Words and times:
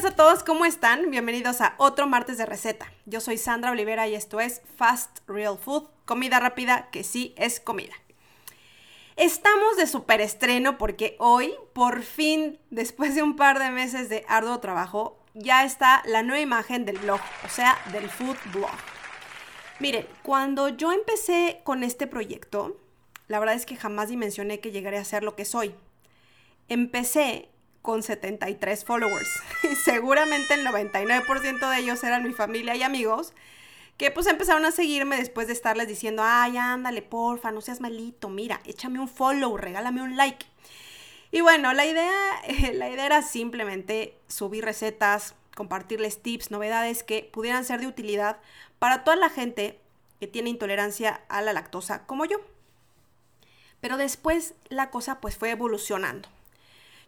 días 0.00 0.12
a 0.12 0.16
todos, 0.16 0.44
¿cómo 0.44 0.64
están? 0.64 1.10
Bienvenidos 1.10 1.60
a 1.60 1.74
otro 1.76 2.06
martes 2.06 2.38
de 2.38 2.46
receta. 2.46 2.92
Yo 3.04 3.20
soy 3.20 3.36
Sandra 3.36 3.72
Olivera 3.72 4.06
y 4.06 4.14
esto 4.14 4.38
es 4.38 4.62
Fast 4.76 5.18
Real 5.26 5.58
Food, 5.58 5.88
comida 6.04 6.38
rápida 6.38 6.88
que 6.92 7.02
sí 7.02 7.34
es 7.36 7.58
comida. 7.58 7.94
Estamos 9.16 9.76
de 9.76 9.88
super 9.88 10.20
estreno 10.20 10.78
porque 10.78 11.16
hoy, 11.18 11.52
por 11.72 12.02
fin, 12.02 12.60
después 12.70 13.16
de 13.16 13.24
un 13.24 13.34
par 13.34 13.58
de 13.58 13.70
meses 13.70 14.08
de 14.08 14.24
arduo 14.28 14.60
trabajo, 14.60 15.18
ya 15.34 15.64
está 15.64 16.04
la 16.06 16.22
nueva 16.22 16.42
imagen 16.42 16.84
del 16.84 16.98
blog, 16.98 17.20
o 17.44 17.48
sea, 17.48 17.76
del 17.90 18.08
food 18.08 18.36
blog. 18.52 18.70
Miren, 19.80 20.06
cuando 20.22 20.68
yo 20.68 20.92
empecé 20.92 21.60
con 21.64 21.82
este 21.82 22.06
proyecto, 22.06 22.76
la 23.26 23.40
verdad 23.40 23.56
es 23.56 23.66
que 23.66 23.74
jamás 23.74 24.10
dimensioné 24.10 24.60
que 24.60 24.70
llegaría 24.70 25.00
a 25.00 25.04
ser 25.04 25.24
lo 25.24 25.34
que 25.34 25.44
soy. 25.44 25.74
Empecé 26.68 27.48
con 27.88 28.02
73 28.02 28.84
followers. 28.84 29.30
Y 29.62 29.74
seguramente 29.82 30.52
el 30.52 30.66
99% 30.66 31.70
de 31.70 31.78
ellos 31.78 32.04
eran 32.04 32.22
mi 32.22 32.34
familia 32.34 32.76
y 32.76 32.82
amigos 32.82 33.32
que 33.96 34.10
pues 34.10 34.26
empezaron 34.26 34.66
a 34.66 34.72
seguirme 34.72 35.16
después 35.16 35.46
de 35.46 35.54
estarles 35.54 35.88
diciendo, 35.88 36.22
ay, 36.22 36.58
ándale, 36.58 37.00
porfa, 37.00 37.50
no 37.50 37.62
seas 37.62 37.80
malito, 37.80 38.28
mira, 38.28 38.60
échame 38.66 39.00
un 39.00 39.08
follow, 39.08 39.56
regálame 39.56 40.02
un 40.02 40.18
like. 40.18 40.44
Y 41.30 41.40
bueno, 41.40 41.72
la 41.72 41.86
idea, 41.86 42.12
la 42.74 42.90
idea 42.90 43.06
era 43.06 43.22
simplemente 43.22 44.18
subir 44.28 44.66
recetas, 44.66 45.34
compartirles 45.56 46.20
tips, 46.22 46.50
novedades 46.50 47.02
que 47.02 47.30
pudieran 47.32 47.64
ser 47.64 47.80
de 47.80 47.86
utilidad 47.86 48.36
para 48.78 49.02
toda 49.02 49.16
la 49.16 49.30
gente 49.30 49.80
que 50.20 50.26
tiene 50.26 50.50
intolerancia 50.50 51.22
a 51.30 51.40
la 51.40 51.54
lactosa 51.54 52.04
como 52.04 52.26
yo. 52.26 52.36
Pero 53.80 53.96
después 53.96 54.52
la 54.68 54.90
cosa 54.90 55.22
pues 55.22 55.38
fue 55.38 55.52
evolucionando. 55.52 56.28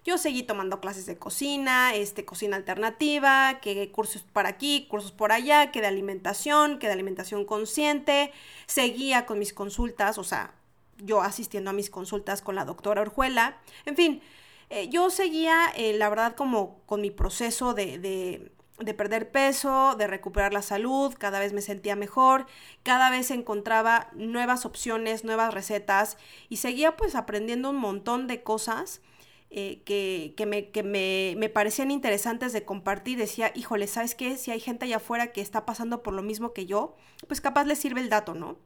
Yo 0.05 0.17
seguí 0.17 0.43
tomando 0.43 0.81
clases 0.81 1.05
de 1.07 1.19
cocina, 1.19 1.95
este, 1.95 2.25
cocina 2.25 2.57
alternativa, 2.57 3.61
que 3.61 3.91
cursos 3.93 4.23
para 4.23 4.49
aquí, 4.49 4.87
cursos 4.89 5.13
por 5.13 5.31
allá, 5.31 5.71
que 5.71 5.81
de 5.83 5.89
alimentación, 5.89 6.79
que 6.79 6.87
de 6.87 6.95
alimentación 6.95 7.45
consciente. 7.45 8.33
Seguía 8.67 9.27
con 9.27 9.39
mis 9.39 9.53
consultas, 9.53 10.17
o 10.17 10.25
sea, 10.25 10.55
yo 10.99 11.21
asistiendo 11.21 11.71
a 11.71 11.75
mis 11.75 11.91
consultas 11.91 12.41
con 12.41 12.55
la 12.55 12.65
doctora 12.65 13.03
Orjuela. 13.03 13.59
En 13.85 13.97
fin, 13.97 14.23
eh, 14.71 14.89
yo 14.89 15.11
seguía, 15.11 15.71
eh, 15.77 15.93
la 15.93 16.09
verdad, 16.09 16.35
como 16.35 16.81
con 16.87 17.03
mi 17.03 17.11
proceso 17.11 17.75
de, 17.75 17.99
de, 17.99 18.53
de 18.79 18.95
perder 18.95 19.31
peso, 19.31 19.97
de 19.97 20.07
recuperar 20.07 20.55
la 20.55 20.63
salud, 20.63 21.15
cada 21.19 21.41
vez 21.41 21.53
me 21.53 21.61
sentía 21.61 21.95
mejor, 21.95 22.47
cada 22.83 23.11
vez 23.11 23.31
encontraba 23.31 24.09
nuevas 24.15 24.65
opciones, 24.65 25.25
nuevas 25.25 25.53
recetas 25.53 26.17
y 26.49 26.57
seguía 26.57 26.97
pues 26.97 27.15
aprendiendo 27.15 27.69
un 27.69 27.77
montón 27.77 28.27
de 28.27 28.43
cosas 28.43 29.03
eh, 29.51 29.83
que, 29.85 30.47
me, 30.47 30.71
que 30.71 30.83
me, 30.83 31.35
me, 31.37 31.49
parecían 31.49 31.91
interesantes 31.91 32.53
de 32.53 32.65
compartir. 32.65 33.19
Decía, 33.19 33.53
híjole, 33.55 33.87
¿sabes 33.87 34.15
qué? 34.15 34.37
Si 34.37 34.51
hay 34.51 34.61
gente 34.61 34.85
allá 34.85 34.97
afuera 34.97 35.33
que 35.33 35.41
está 35.41 35.67
pasando 35.67 36.03
por 36.03 36.15
lo 36.15 36.23
mismo 36.23 36.53
que 36.53 36.67
yo, 36.67 36.95
pues 37.27 37.41
capaz 37.41 37.65
les 37.65 37.79
sirve 37.79 38.01
el 38.01 38.09
dato, 38.09 38.35
¿no? 38.35 38.59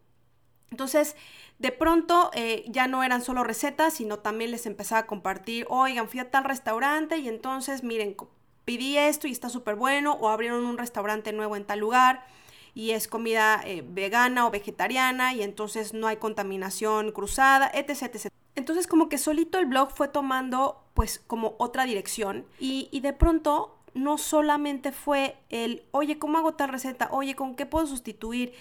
Entonces, 0.70 1.16
de 1.58 1.72
pronto 1.72 2.30
eh, 2.34 2.64
ya 2.68 2.86
no 2.88 3.02
eran 3.04 3.22
solo 3.22 3.44
recetas, 3.44 3.94
sino 3.94 4.18
también 4.18 4.50
les 4.50 4.66
empezaba 4.66 5.02
a 5.02 5.06
compartir, 5.06 5.66
oigan, 5.70 6.08
fui 6.08 6.20
a 6.20 6.30
tal 6.30 6.44
restaurante 6.44 7.18
y 7.18 7.28
entonces, 7.28 7.82
miren, 7.84 8.16
pedí 8.64 8.98
esto 8.98 9.28
y 9.28 9.32
está 9.32 9.48
súper 9.48 9.76
bueno, 9.76 10.14
o 10.14 10.28
abrieron 10.28 10.66
un 10.66 10.78
restaurante 10.78 11.32
nuevo 11.32 11.56
en 11.56 11.64
tal 11.64 11.78
lugar 11.78 12.26
y 12.74 12.90
es 12.90 13.08
comida 13.08 13.62
eh, 13.64 13.84
vegana 13.86 14.46
o 14.46 14.50
vegetariana 14.50 15.32
y 15.32 15.42
entonces 15.42 15.94
no 15.94 16.08
hay 16.08 16.16
contaminación 16.16 17.12
cruzada, 17.12 17.70
etc, 17.72 18.02
etc. 18.02 18.43
Entonces 18.56 18.86
como 18.86 19.08
que 19.08 19.18
solito 19.18 19.58
el 19.58 19.66
blog 19.66 19.90
fue 19.90 20.08
tomando 20.08 20.84
pues 20.94 21.20
como 21.26 21.56
otra 21.58 21.84
dirección 21.84 22.46
y, 22.60 22.88
y 22.92 23.00
de 23.00 23.12
pronto 23.12 23.78
no 23.94 24.18
solamente 24.18 24.92
fue 24.92 25.36
el, 25.50 25.84
oye, 25.92 26.18
¿cómo 26.18 26.38
hago 26.38 26.54
tal 26.54 26.70
receta? 26.70 27.08
Oye, 27.12 27.34
¿con 27.34 27.54
qué 27.54 27.66
puedo 27.66 27.86
sustituir? 27.86 28.52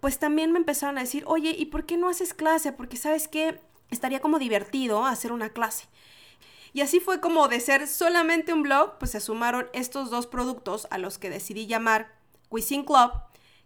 Pues 0.00 0.18
también 0.18 0.52
me 0.52 0.58
empezaron 0.58 0.98
a 0.98 1.02
decir, 1.02 1.24
oye, 1.26 1.54
¿y 1.56 1.66
por 1.66 1.86
qué 1.86 1.96
no 1.96 2.08
haces 2.08 2.34
clase? 2.34 2.72
Porque 2.72 2.96
sabes 2.96 3.28
que 3.28 3.60
estaría 3.90 4.20
como 4.20 4.38
divertido 4.38 5.04
hacer 5.06 5.32
una 5.32 5.50
clase. 5.50 5.86
Y 6.74 6.80
así 6.80 7.00
fue 7.00 7.20
como 7.20 7.48
de 7.48 7.60
ser 7.60 7.86
solamente 7.86 8.52
un 8.52 8.62
blog, 8.62 8.98
pues 8.98 9.10
se 9.10 9.20
sumaron 9.20 9.68
estos 9.72 10.10
dos 10.10 10.26
productos 10.26 10.86
a 10.90 10.98
los 10.98 11.18
que 11.18 11.30
decidí 11.30 11.66
llamar 11.66 12.14
Cuisine 12.48 12.84
Club, 12.84 13.12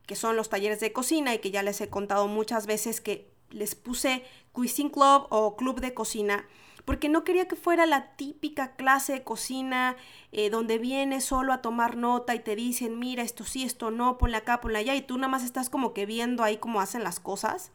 que 0.06 0.16
son 0.16 0.36
los 0.36 0.48
talleres 0.48 0.80
de 0.80 0.92
cocina 0.92 1.34
y 1.34 1.38
que 1.38 1.50
ya 1.50 1.62
les 1.62 1.80
he 1.80 1.88
contado 1.88 2.26
muchas 2.26 2.66
veces 2.66 3.00
que 3.00 3.32
les 3.50 3.74
puse 3.76 4.24
Cuisine 4.56 4.90
Club 4.90 5.26
o 5.28 5.54
Club 5.54 5.82
de 5.82 5.92
Cocina, 5.92 6.46
porque 6.86 7.10
no 7.10 7.24
quería 7.24 7.46
que 7.46 7.56
fuera 7.56 7.84
la 7.84 8.16
típica 8.16 8.74
clase 8.74 9.12
de 9.12 9.22
cocina 9.22 9.96
eh, 10.32 10.48
donde 10.48 10.78
vienes 10.78 11.26
solo 11.26 11.52
a 11.52 11.60
tomar 11.60 11.98
nota 11.98 12.34
y 12.34 12.38
te 12.40 12.56
dicen, 12.56 12.98
mira, 12.98 13.22
esto 13.22 13.44
sí, 13.44 13.64
esto 13.64 13.90
no, 13.90 14.16
ponle 14.16 14.38
acá, 14.38 14.62
ponle 14.62 14.78
allá, 14.78 14.94
y 14.94 15.02
tú 15.02 15.18
nada 15.18 15.28
más 15.28 15.44
estás 15.44 15.68
como 15.68 15.92
que 15.92 16.06
viendo 16.06 16.42
ahí 16.42 16.56
cómo 16.56 16.80
hacen 16.80 17.04
las 17.04 17.20
cosas. 17.20 17.70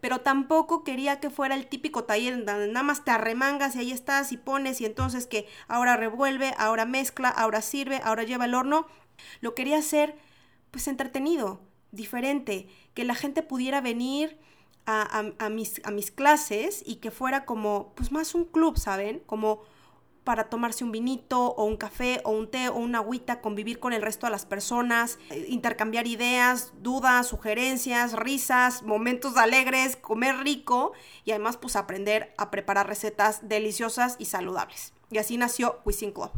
Pero 0.00 0.22
tampoco 0.22 0.82
quería 0.82 1.20
que 1.20 1.30
fuera 1.30 1.54
el 1.54 1.68
típico 1.68 2.02
taller 2.02 2.44
donde 2.44 2.66
nada 2.66 2.82
más 2.82 3.04
te 3.04 3.12
arremangas 3.12 3.76
y 3.76 3.78
ahí 3.78 3.92
estás 3.92 4.32
y 4.32 4.36
pones 4.36 4.80
y 4.80 4.86
entonces 4.86 5.28
que 5.28 5.46
ahora 5.68 5.96
revuelve, 5.96 6.52
ahora 6.58 6.84
mezcla, 6.84 7.28
ahora 7.28 7.62
sirve, 7.62 8.00
ahora 8.02 8.24
lleva 8.24 8.46
el 8.46 8.54
horno. 8.54 8.88
Lo 9.40 9.54
quería 9.54 9.78
hacer 9.78 10.16
pues 10.72 10.88
entretenido, 10.88 11.60
diferente, 11.92 12.66
que 12.92 13.04
la 13.04 13.14
gente 13.14 13.44
pudiera 13.44 13.80
venir 13.80 14.36
a, 14.86 15.48
mis, 15.48 15.80
mis 15.92 16.10
clases 16.10 16.82
y 16.84 16.96
que 16.96 17.10
fuera 17.10 17.44
como, 17.44 17.92
pues 17.94 18.12
más 18.12 18.34
un 18.34 18.44
club, 18.44 18.78
¿saben? 18.78 19.20
Como 19.26 19.62
para 20.24 20.48
tomarse 20.48 20.84
un 20.84 20.92
vinito 20.92 21.48
o 21.52 21.64
un 21.64 21.76
café 21.76 22.20
o 22.24 22.30
un 22.30 22.50
té 22.50 22.68
o 22.68 22.76
una 22.76 22.98
agüita, 22.98 23.40
convivir 23.42 23.78
con 23.78 23.92
el 23.92 24.02
resto 24.02 24.26
de 24.26 24.32
las 24.32 24.46
personas, 24.46 25.18
eh, 25.30 25.46
intercambiar 25.48 26.06
ideas, 26.06 26.72
dudas, 26.80 27.28
sugerencias, 27.28 28.14
risas, 28.14 28.82
momentos 28.82 29.36
alegres, 29.36 29.96
comer 29.96 30.38
rico 30.38 30.92
y 31.24 31.32
además 31.32 31.58
pues 31.58 31.76
aprender 31.76 32.34
a 32.38 32.50
preparar 32.50 32.88
recetas 32.88 33.48
deliciosas 33.48 34.16
y 34.18 34.24
saludables. 34.24 34.94
Y 35.10 35.18
así 35.18 35.36
nació 35.36 35.80
Cuisine 35.84 36.14
Club. 36.14 36.30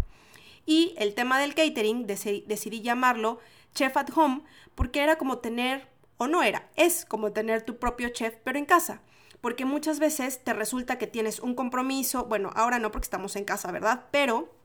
Y 0.67 0.95
el 0.99 1.15
tema 1.15 1.39
del 1.39 1.55
catering 1.55 2.07
decidí 2.07 2.83
llamarlo 2.83 3.39
Chef 3.73 3.97
at 3.97 4.11
Home 4.17 4.43
porque 4.75 5.01
era 5.01 5.17
como 5.17 5.39
tener 5.39 5.89
o 6.19 6.27
no 6.27 6.43
era, 6.43 6.69
es 6.77 7.05
como 7.05 7.33
tener 7.33 7.63
tu 7.63 7.79
propio 7.79 8.09
chef 8.11 8.35
pero 8.45 8.59
en 8.59 8.67
casa. 8.67 9.03
Porque 9.41 9.65
muchas 9.65 9.99
veces 9.99 10.43
te 10.43 10.55
resulta 10.55 10.99
que 10.99 11.07
tienes 11.07 11.41
un 11.41 11.55
compromiso, 11.55 12.25
bueno, 12.25 12.51
ahora 12.55 12.79
no 12.79 12.91
porque 12.91 13.05
estamos 13.05 13.37
en 13.37 13.45
casa, 13.45 13.71
¿verdad? 13.71 14.07
Pero 14.11 14.57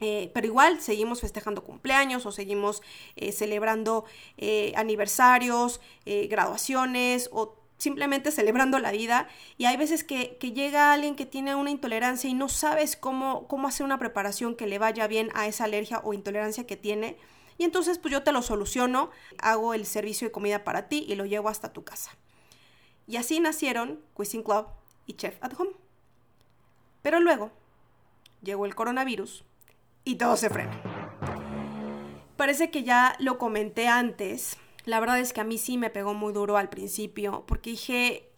eh, 0.00 0.30
pero 0.34 0.46
igual 0.46 0.80
seguimos 0.80 1.20
festejando 1.20 1.62
cumpleaños 1.62 2.26
o 2.26 2.32
seguimos 2.32 2.82
eh, 3.16 3.32
celebrando 3.32 4.04
eh, 4.36 4.72
aniversarios, 4.76 5.80
graduaciones 6.04 7.30
o 7.32 7.56
simplemente 7.78 8.30
celebrando 8.30 8.78
la 8.78 8.90
vida. 8.90 9.28
Y 9.56 9.66
hay 9.66 9.76
veces 9.76 10.04
que, 10.04 10.36
que, 10.38 10.52
llega 10.52 10.92
alguien 10.92 11.16
que 11.16 11.26
tiene 11.26 11.54
una 11.54 11.70
intolerancia 11.70 12.28
y 12.28 12.34
no 12.34 12.48
sabes 12.48 12.96
cómo, 12.96 13.46
cómo 13.48 13.68
hacer 13.68 13.84
una 13.84 13.98
preparación 13.98 14.56
que 14.56 14.66
le 14.66 14.78
vaya 14.78 15.06
bien 15.06 15.30
a 15.34 15.46
esa 15.46 15.64
alergia 15.64 16.00
o 16.04 16.12
intolerancia 16.12 16.66
que 16.66 16.76
tiene. 16.76 17.16
Y 17.58 17.64
entonces 17.64 17.98
pues 17.98 18.12
yo 18.12 18.22
te 18.22 18.32
lo 18.32 18.42
soluciono, 18.42 19.10
hago 19.38 19.74
el 19.74 19.86
servicio 19.86 20.28
de 20.28 20.32
comida 20.32 20.64
para 20.64 20.88
ti 20.88 21.04
y 21.08 21.14
lo 21.14 21.24
llevo 21.24 21.48
hasta 21.48 21.72
tu 21.72 21.84
casa. 21.84 22.16
Y 23.06 23.16
así 23.16 23.40
nacieron 23.40 24.00
Cuisine 24.14 24.44
Club 24.44 24.66
y 25.06 25.14
Chef 25.14 25.36
at 25.42 25.52
Home. 25.58 25.72
Pero 27.02 27.20
luego 27.20 27.52
llegó 28.42 28.66
el 28.66 28.74
coronavirus 28.74 29.44
y 30.04 30.16
todo 30.16 30.36
se 30.36 30.50
frenó. 30.50 30.72
Parece 32.36 32.70
que 32.70 32.82
ya 32.82 33.16
lo 33.18 33.38
comenté 33.38 33.88
antes. 33.88 34.56
La 34.84 35.00
verdad 35.00 35.18
es 35.18 35.32
que 35.32 35.40
a 35.40 35.44
mí 35.44 35.58
sí 35.58 35.78
me 35.78 35.90
pegó 35.90 36.14
muy 36.14 36.32
duro 36.32 36.56
al 36.56 36.68
principio 36.68 37.44
porque 37.46 37.70
dije, 37.70 38.30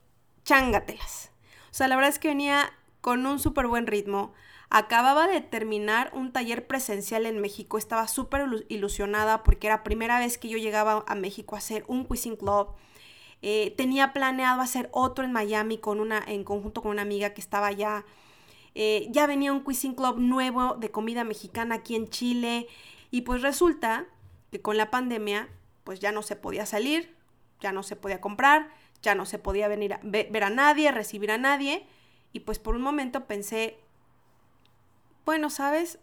chángatelas. 0.44 1.30
O 1.70 1.74
sea, 1.74 1.88
la 1.88 1.96
verdad 1.96 2.10
es 2.10 2.18
que 2.18 2.28
venía 2.28 2.72
con 3.06 3.24
un 3.24 3.38
súper 3.38 3.68
buen 3.68 3.86
ritmo. 3.86 4.32
Acababa 4.68 5.28
de 5.28 5.40
terminar 5.40 6.10
un 6.12 6.32
taller 6.32 6.66
presencial 6.66 7.24
en 7.24 7.40
México, 7.40 7.78
estaba 7.78 8.08
súper 8.08 8.66
ilusionada 8.68 9.44
porque 9.44 9.68
era 9.68 9.84
primera 9.84 10.18
vez 10.18 10.38
que 10.38 10.48
yo 10.48 10.58
llegaba 10.58 11.04
a 11.06 11.14
México 11.14 11.54
a 11.54 11.58
hacer 11.58 11.84
un 11.86 12.02
Cuisine 12.02 12.36
Club. 12.36 12.70
Eh, 13.42 13.72
tenía 13.76 14.12
planeado 14.12 14.60
hacer 14.60 14.88
otro 14.90 15.24
en 15.24 15.30
Miami 15.30 15.78
con 15.78 16.00
una, 16.00 16.20
en 16.26 16.42
conjunto 16.42 16.82
con 16.82 16.90
una 16.90 17.02
amiga 17.02 17.30
que 17.30 17.40
estaba 17.40 17.68
allá. 17.68 18.04
Eh, 18.74 19.06
ya 19.12 19.28
venía 19.28 19.52
un 19.52 19.60
Cuisine 19.60 19.94
Club 19.94 20.18
nuevo 20.18 20.74
de 20.74 20.90
comida 20.90 21.22
mexicana 21.22 21.76
aquí 21.76 21.94
en 21.94 22.08
Chile. 22.08 22.66
Y 23.12 23.20
pues 23.20 23.40
resulta 23.40 24.06
que 24.50 24.60
con 24.60 24.76
la 24.76 24.90
pandemia, 24.90 25.48
pues 25.84 26.00
ya 26.00 26.10
no 26.10 26.22
se 26.22 26.34
podía 26.34 26.66
salir, 26.66 27.14
ya 27.60 27.70
no 27.70 27.84
se 27.84 27.94
podía 27.94 28.20
comprar, 28.20 28.68
ya 29.00 29.14
no 29.14 29.26
se 29.26 29.38
podía 29.38 29.68
venir 29.68 29.92
a 29.92 30.00
ver 30.02 30.42
a 30.42 30.50
nadie, 30.50 30.90
recibir 30.90 31.30
a 31.30 31.38
nadie. 31.38 31.86
Y 32.36 32.40
pues 32.40 32.58
por 32.58 32.76
un 32.76 32.82
momento 32.82 33.24
pensé, 33.24 33.78
bueno, 35.24 35.48
¿sabes? 35.48 35.98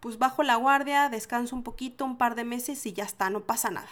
Pues 0.00 0.16
bajo 0.16 0.42
la 0.42 0.56
guardia, 0.56 1.10
descanso 1.10 1.54
un 1.54 1.62
poquito, 1.62 2.06
un 2.06 2.16
par 2.16 2.36
de 2.36 2.44
meses 2.44 2.86
y 2.86 2.94
ya 2.94 3.04
está, 3.04 3.28
no 3.28 3.40
pasa 3.40 3.70
nada. 3.70 3.90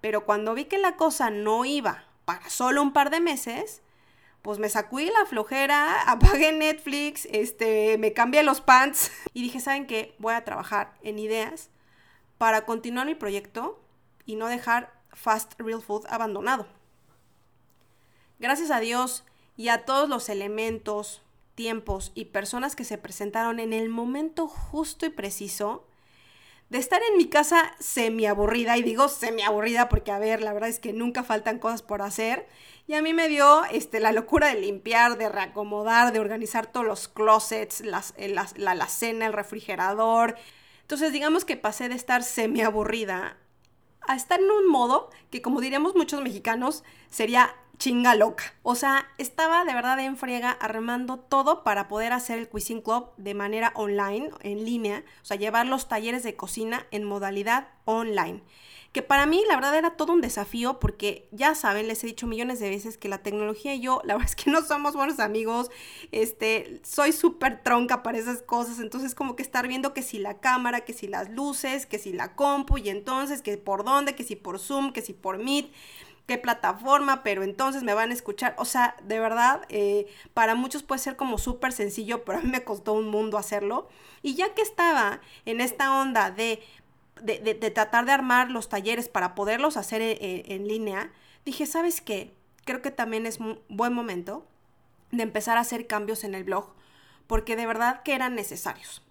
Pero 0.00 0.24
cuando 0.24 0.54
vi 0.54 0.64
que 0.64 0.78
la 0.78 0.96
cosa 0.96 1.28
no 1.28 1.66
iba 1.66 2.06
para 2.24 2.48
solo 2.48 2.80
un 2.80 2.94
par 2.94 3.10
de 3.10 3.20
meses, 3.20 3.82
pues 4.40 4.58
me 4.58 4.70
sacudí 4.70 5.10
la 5.10 5.26
flojera, 5.26 6.00
apagué 6.10 6.52
Netflix, 6.52 7.28
este, 7.30 7.98
me 7.98 8.14
cambié 8.14 8.42
los 8.42 8.62
pants 8.62 9.12
y 9.34 9.42
dije, 9.42 9.60
¿saben 9.60 9.86
qué? 9.86 10.14
Voy 10.18 10.32
a 10.32 10.44
trabajar 10.44 10.94
en 11.02 11.18
ideas 11.18 11.68
para 12.38 12.64
continuar 12.64 13.06
mi 13.06 13.14
proyecto 13.14 13.78
y 14.24 14.36
no 14.36 14.46
dejar 14.48 14.90
Fast 15.12 15.60
Real 15.60 15.82
Food 15.82 16.06
abandonado. 16.08 16.66
Gracias 18.38 18.70
a 18.70 18.80
Dios 18.80 19.22
y 19.56 19.68
a 19.68 19.84
todos 19.84 20.08
los 20.08 20.28
elementos, 20.28 21.22
tiempos 21.54 22.12
y 22.14 22.26
personas 22.26 22.76
que 22.76 22.84
se 22.84 22.98
presentaron 22.98 23.60
en 23.60 23.72
el 23.72 23.88
momento 23.88 24.46
justo 24.48 25.06
y 25.06 25.10
preciso, 25.10 25.86
de 26.68 26.78
estar 26.78 27.00
en 27.10 27.16
mi 27.16 27.26
casa 27.28 27.74
semi 27.78 28.26
aburrida, 28.26 28.76
y 28.76 28.82
digo 28.82 29.08
semi 29.08 29.42
aburrida 29.42 29.88
porque, 29.88 30.10
a 30.10 30.18
ver, 30.18 30.42
la 30.42 30.52
verdad 30.52 30.68
es 30.68 30.80
que 30.80 30.92
nunca 30.92 31.22
faltan 31.22 31.58
cosas 31.58 31.82
por 31.82 32.02
hacer, 32.02 32.46
y 32.88 32.94
a 32.94 33.02
mí 33.02 33.12
me 33.12 33.28
dio 33.28 33.64
este, 33.66 34.00
la 34.00 34.12
locura 34.12 34.48
de 34.48 34.60
limpiar, 34.60 35.16
de 35.16 35.28
reacomodar, 35.28 36.12
de 36.12 36.20
organizar 36.20 36.66
todos 36.66 36.86
los 36.86 37.08
closets, 37.08 37.80
las, 37.80 38.14
la, 38.18 38.48
la 38.56 38.70
alacena, 38.72 39.26
el 39.26 39.32
refrigerador. 39.32 40.36
Entonces, 40.82 41.12
digamos 41.12 41.44
que 41.44 41.56
pasé 41.56 41.88
de 41.88 41.96
estar 41.96 42.22
semi 42.22 42.62
aburrida 42.62 43.38
a 44.06 44.14
estar 44.14 44.38
en 44.38 44.50
un 44.50 44.68
modo 44.68 45.10
que, 45.30 45.42
como 45.42 45.60
diríamos 45.60 45.96
muchos 45.96 46.20
mexicanos, 46.22 46.84
sería 47.16 47.54
chinga 47.78 48.14
loca. 48.14 48.52
O 48.62 48.74
sea, 48.74 49.08
estaba 49.16 49.64
de 49.64 49.72
verdad 49.72 49.98
en 50.00 50.18
friega 50.18 50.50
armando 50.50 51.18
todo 51.18 51.64
para 51.64 51.88
poder 51.88 52.12
hacer 52.12 52.38
el 52.38 52.48
Cuisine 52.48 52.82
Club 52.82 53.08
de 53.16 53.32
manera 53.32 53.72
online, 53.74 54.30
en 54.40 54.66
línea, 54.66 55.02
o 55.22 55.24
sea, 55.24 55.38
llevar 55.38 55.66
los 55.66 55.88
talleres 55.88 56.22
de 56.22 56.36
cocina 56.36 56.86
en 56.90 57.04
modalidad 57.04 57.68
online. 57.86 58.42
Que 58.92 59.00
para 59.02 59.26
mí 59.26 59.42
la 59.48 59.56
verdad 59.56 59.76
era 59.76 59.90
todo 59.96 60.12
un 60.12 60.20
desafío 60.20 60.78
porque 60.78 61.28
ya 61.30 61.54
saben, 61.54 61.88
les 61.88 62.02
he 62.02 62.06
dicho 62.06 62.26
millones 62.26 62.60
de 62.60 62.70
veces 62.70 62.98
que 62.98 63.08
la 63.08 63.22
tecnología 63.22 63.74
y 63.74 63.80
yo, 63.80 64.00
la 64.04 64.14
verdad 64.14 64.30
es 64.30 64.36
que 64.42 64.50
no 64.50 64.62
somos 64.62 64.94
buenos 64.94 65.18
amigos, 65.18 65.70
este, 66.12 66.80
soy 66.82 67.12
súper 67.12 67.62
tronca 67.62 68.02
para 68.02 68.16
esas 68.16 68.42
cosas, 68.42 68.78
entonces 68.78 69.14
como 69.14 69.36
que 69.36 69.42
estar 69.42 69.68
viendo 69.68 69.92
que 69.92 70.02
si 70.02 70.18
la 70.18 70.38
cámara, 70.38 70.82
que 70.82 70.94
si 70.94 71.08
las 71.08 71.30
luces, 71.30 71.84
que 71.84 71.98
si 71.98 72.12
la 72.12 72.34
compu 72.34 72.78
y 72.78 72.88
entonces 72.88 73.42
que 73.42 73.58
por 73.58 73.84
dónde, 73.84 74.14
que 74.14 74.24
si 74.24 74.34
por 74.34 74.58
Zoom, 74.58 74.92
que 74.92 75.02
si 75.02 75.12
por 75.12 75.36
Meet 75.36 75.70
qué 76.26 76.38
plataforma, 76.38 77.22
pero 77.22 77.42
entonces 77.44 77.82
me 77.82 77.94
van 77.94 78.10
a 78.10 78.14
escuchar. 78.14 78.54
O 78.58 78.64
sea, 78.64 78.96
de 79.04 79.20
verdad, 79.20 79.62
eh, 79.68 80.06
para 80.34 80.54
muchos 80.54 80.82
puede 80.82 81.00
ser 81.00 81.16
como 81.16 81.38
súper 81.38 81.72
sencillo, 81.72 82.24
pero 82.24 82.38
a 82.38 82.42
mí 82.42 82.50
me 82.50 82.64
costó 82.64 82.92
un 82.92 83.08
mundo 83.08 83.38
hacerlo. 83.38 83.88
Y 84.22 84.34
ya 84.34 84.52
que 84.54 84.62
estaba 84.62 85.20
en 85.44 85.60
esta 85.60 86.00
onda 86.00 86.30
de, 86.30 86.62
de, 87.22 87.54
tratar 87.70 88.06
de 88.06 88.12
armar 88.12 88.50
los 88.50 88.68
talleres 88.68 89.08
para 89.08 89.34
poderlos 89.34 89.76
hacer 89.76 90.02
en, 90.02 90.18
en 90.20 90.68
línea, 90.68 91.12
dije, 91.44 91.64
¿sabes 91.64 92.00
qué? 92.00 92.34
Creo 92.64 92.82
que 92.82 92.90
también 92.90 93.26
es 93.26 93.38
un 93.38 93.60
buen 93.68 93.92
momento 93.92 94.46
de 95.12 95.22
empezar 95.22 95.56
a 95.56 95.60
hacer 95.60 95.86
cambios 95.86 96.24
en 96.24 96.34
el 96.34 96.42
blog, 96.42 96.74
porque 97.28 97.54
de 97.54 97.66
verdad 97.66 98.02
que 98.02 98.14
eran 98.14 98.34
necesarios. 98.34 99.02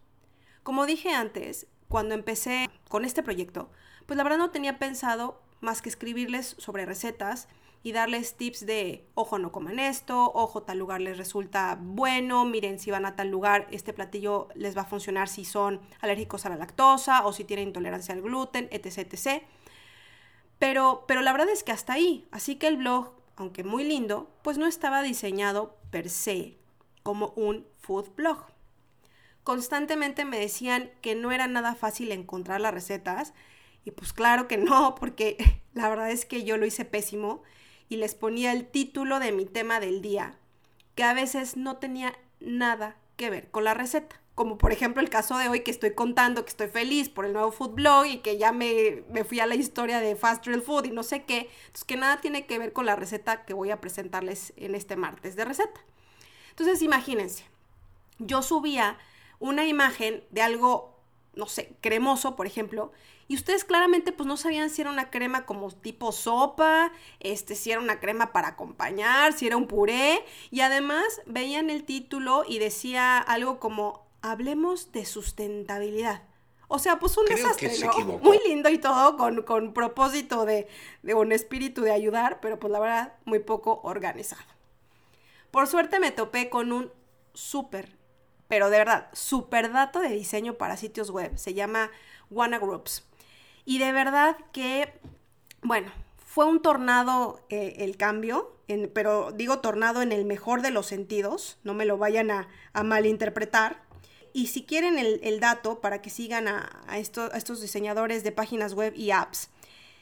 Como 0.64 0.86
dije 0.86 1.12
antes, 1.12 1.68
cuando 1.88 2.14
empecé 2.14 2.70
con 2.90 3.06
este 3.06 3.24
proyecto, 3.24 3.70
pues 4.06 4.18
la 4.18 4.24
verdad 4.24 4.38
no 4.38 4.52
tenía 4.52 4.78
pensado 4.78 5.45
más 5.62 5.82
que 5.82 5.90
escribirles 5.90 6.56
sobre 6.58 6.86
recetas 6.86 7.48
y 7.86 7.92
darles 7.92 8.36
tips 8.36 8.66
de, 8.66 9.06
ojo, 9.14 9.38
no 9.38 9.52
coman 9.52 9.78
esto, 9.78 10.32
ojo, 10.34 10.64
tal 10.64 10.80
lugar 10.80 11.02
les 11.02 11.18
resulta 11.18 11.78
bueno, 11.80 12.44
miren, 12.44 12.80
si 12.80 12.90
van 12.90 13.06
a 13.06 13.16
tal 13.16 13.30
lugar, 13.30 13.68
este 13.70 13.94
platillo 13.94 14.48
les 14.56 14.76
va 14.76 14.82
a 14.82 14.86
funcionar 14.86 15.30
si 15.30 15.46
son 15.46 15.80
alérgicos 16.02 16.48
a 16.48 16.50
la 16.50 16.58
lactosa 16.58 17.26
o 17.28 17.32
si 17.32 17.44
tienen 17.44 17.68
intolerancia 17.68 18.16
al 18.16 18.24
gluten, 18.24 18.68
etc. 18.72 19.14
etc. 19.14 19.44
Pero, 20.58 21.06
pero 21.08 21.22
la 21.22 21.32
verdad 21.32 21.50
es 21.50 21.64
que 21.64 21.74
hasta 21.74 21.94
ahí, 21.94 22.28
así 22.32 22.56
que 22.56 22.68
el 22.68 22.78
blog, 22.78 23.12
aunque 23.36 23.64
muy 23.64 23.84
lindo, 23.84 24.32
pues 24.42 24.58
no 24.58 24.66
estaba 24.66 25.04
diseñado 25.04 25.78
per 25.92 26.10
se 26.10 26.58
como 27.04 27.34
un 27.36 27.68
food 27.82 28.10
blog. 28.16 28.48
Constantemente 29.44 30.26
me 30.26 30.40
decían 30.40 30.90
que 31.02 31.14
no 31.14 31.32
era 31.32 31.46
nada 31.46 31.76
fácil 31.76 32.12
encontrar 32.12 32.62
las 32.62 32.74
recetas 32.74 33.36
y 33.86 33.92
pues 33.92 34.12
claro 34.14 34.48
que 34.48 34.58
no, 34.58 34.96
porque 34.96 35.62
la 35.74 35.88
verdad 35.88 36.12
es 36.12 36.26
que 36.26 36.44
yo 36.44 36.58
lo 36.58 36.66
hice 36.66 36.84
pésimo 36.84 37.44
y 37.88 37.98
les 37.98 38.16
ponía 38.16 38.52
el 38.52 38.68
título 38.68 39.20
de 39.20 39.32
mi 39.32 39.46
tema 39.46 39.80
del 39.80 40.02
día, 40.02 40.38
que 40.96 41.04
a 41.04 41.14
veces 41.14 41.56
no 41.56 41.78
tenía 41.78 42.18
nada 42.40 42.98
que 43.16 43.30
ver 43.30 43.50
con 43.52 43.64
la 43.64 43.74
receta. 43.74 44.20
Como 44.34 44.58
por 44.58 44.74
ejemplo 44.74 45.02
el 45.02 45.10
caso 45.10 45.38
de 45.38 45.48
hoy 45.48 45.62
que 45.62 45.72
estoy 45.72 45.94
contando 45.94 46.44
que 46.44 46.50
estoy 46.50 46.68
feliz 46.68 47.08
por 47.08 47.26
el 47.26 47.32
nuevo 47.32 47.54
food 47.54 47.76
blog 47.76 48.06
y 48.06 48.18
que 48.18 48.38
ya 48.38 48.52
me, 48.52 49.04
me 49.10 49.24
fui 49.24 49.40
a 49.40 49.46
la 49.46 49.56
historia 49.56 50.02
de 50.02 50.18
Fast 50.18 50.46
Real 50.46 50.62
Food 50.62 50.86
y 50.86 50.92
no 50.92 51.04
sé 51.04 51.24
qué. 51.24 51.50
Entonces 51.68 51.86
que 51.86 51.96
nada 51.96 52.20
tiene 52.20 52.46
que 52.46 52.60
ver 52.60 52.74
con 52.74 52.86
la 52.86 52.98
receta 52.98 53.46
que 53.46 53.54
voy 53.54 53.72
a 53.72 53.80
presentarles 53.80 54.52
en 54.58 54.76
este 54.76 54.98
martes 54.98 55.38
de 55.38 55.46
receta. 55.46 55.80
Entonces 56.50 56.82
imagínense, 56.82 57.46
yo 58.20 58.42
subía 58.42 58.98
una 59.40 59.66
imagen 59.66 60.24
de 60.32 60.42
algo, 60.42 60.95
no 61.36 61.48
sé, 61.48 61.76
cremoso, 61.82 62.36
por 62.36 62.48
ejemplo, 62.48 62.92
y 63.28 63.36
ustedes 63.36 63.66
claramente 63.66 64.12
pues 64.12 64.28
no 64.28 64.38
sabían 64.38 64.70
si 64.70 64.82
era 64.82 64.92
una 64.92 65.10
crema 65.10 65.46
como 65.46 65.72
tipo 65.72 66.12
sopa, 66.12 66.92
este, 67.20 67.56
si 67.56 67.72
era 67.72 67.80
una 67.80 68.00
crema 68.00 68.32
para 68.32 68.50
acompañar, 68.50 69.34
si 69.34 69.48
era 69.48 69.58
un 69.58 69.68
puré. 69.68 70.24
Y 70.52 70.62
además 70.62 71.04
veían 71.26 71.70
el 71.70 71.84
título 71.86 72.44
y 72.48 72.60
decía 72.60 73.18
algo 73.18 73.60
como, 73.60 74.06
hablemos 74.22 74.92
de 74.92 75.06
sustentabilidad. 75.06 76.24
O 76.68 76.80
sea, 76.80 77.00
pues 77.00 77.18
un 77.18 77.26
desastre, 77.26 77.72
¿no? 77.80 78.20
Muy 78.20 78.40
lindo 78.48 78.70
y 78.70 78.78
todo, 78.78 79.18
con, 79.18 79.44
con 79.44 79.74
propósito 79.74 80.46
de, 80.46 80.68
de 81.04 81.14
un 81.14 81.32
espíritu 81.32 81.82
de 81.82 81.92
ayudar, 81.92 82.40
pero 82.42 82.60
pues 82.60 82.72
la 82.72 82.80
verdad, 82.80 83.14
muy 83.26 83.40
poco 83.40 83.82
organizado. 83.84 84.44
Por 85.52 85.68
suerte 85.68 86.00
me 86.00 86.12
topé 86.12 86.50
con 86.50 86.72
un 86.72 86.92
súper, 87.34 87.95
pero 88.48 88.70
de 88.70 88.78
verdad, 88.78 89.08
súper 89.14 89.72
dato 89.72 90.00
de 90.00 90.10
diseño 90.10 90.56
para 90.56 90.78
sitios 90.78 91.10
web. 91.10 91.38
Se 91.38 91.54
llama 91.54 91.92
Wanna 92.30 92.60
Groups. 92.60 93.04
Y 93.66 93.80
de 93.80 93.92
verdad 93.92 94.38
que, 94.52 94.94
bueno, 95.62 95.92
fue 96.18 96.46
un 96.46 96.62
tornado 96.62 97.42
eh, 97.50 97.78
el 97.80 97.98
cambio, 97.98 98.56
pero 98.94 99.32
digo 99.32 99.60
tornado 99.60 100.02
en 100.02 100.12
el 100.12 100.26
mejor 100.26 100.62
de 100.62 100.72
los 100.72 100.86
sentidos, 100.86 101.58
no 101.64 101.74
me 101.74 101.86
lo 101.86 101.98
vayan 101.98 102.30
a, 102.30 102.48
malinterpretar. 102.84 103.84
Y 104.34 104.48
si 104.48 104.66
quieren 104.66 105.00
el, 105.00 105.40
dato 105.40 105.80
para 105.80 106.02
que 106.02 106.10
sigan 106.10 106.48
a, 106.48 106.70
estos 106.98 107.62
diseñadores 107.62 108.24
de 108.24 108.32
páginas 108.32 108.74
web 108.74 108.94
y 108.96 109.12
apps, 109.12 109.50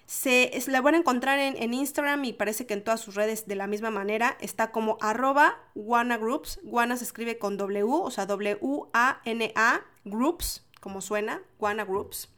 se 0.06 0.52
la 0.68 0.82
van 0.82 0.96
a 0.96 0.98
encontrar 0.98 1.40
en, 1.40 1.62
en, 1.62 1.74
Instagram 1.74 2.26
y 2.26 2.34
parece 2.34 2.66
que 2.66 2.74
en 2.74 2.84
todas 2.84 3.02
sus 3.02 3.16
redes 3.16 3.48
de 3.48 3.56
la 3.56 3.68
misma 3.68 3.90
manera. 3.90 4.38
Está 4.42 4.72
como 4.72 4.98
arroba 5.02 5.58
Groups. 5.76 6.60
Guana 6.64 6.98
se 6.98 7.06
escribe 7.06 7.38
con 7.38 7.58
W, 7.58 7.84
o 7.84 8.12
sea, 8.12 8.26
W-A-N-A 8.26 9.82
Groups, 10.04 10.66
como 10.80 11.02
suena, 11.02 11.42
Guana 11.58 11.86
Groups. 11.86 12.30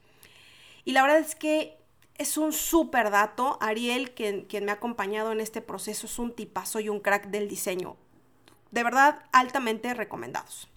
Y 0.84 0.91
la 0.91 1.01
verdad 1.01 1.19
es 1.19 1.36
que 1.36 1.77
es 2.17 2.38
un 2.38 2.53
súper 2.53 3.10
dato. 3.10 3.57
Ariel, 3.62 4.12
quien, 4.12 4.45
quien 4.45 4.65
me 4.65 4.72
ha 4.72 4.75
acompañado 4.75 5.31
en 5.31 5.41
este 5.41 5.62
proceso, 5.62 6.05
es 6.05 6.19
un 6.19 6.34
tipazo 6.34 6.79
y 6.79 6.89
un 6.89 7.00
crack 7.00 7.27
del 7.27 7.50
diseño. 7.50 7.98
De 8.72 8.84
verdad, 8.84 9.24
altamente 9.31 9.93
recomendados. 9.93 10.69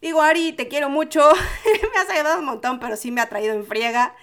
Digo, 0.00 0.20
Ari, 0.20 0.52
te 0.52 0.68
quiero 0.68 0.88
mucho. 0.88 1.20
me 1.94 1.98
has 2.00 2.10
ayudado 2.10 2.40
un 2.40 2.46
montón, 2.46 2.80
pero 2.80 2.96
sí 2.96 3.10
me 3.10 3.20
ha 3.20 3.28
traído 3.28 3.54
en 3.54 3.66
friega. 3.66 4.14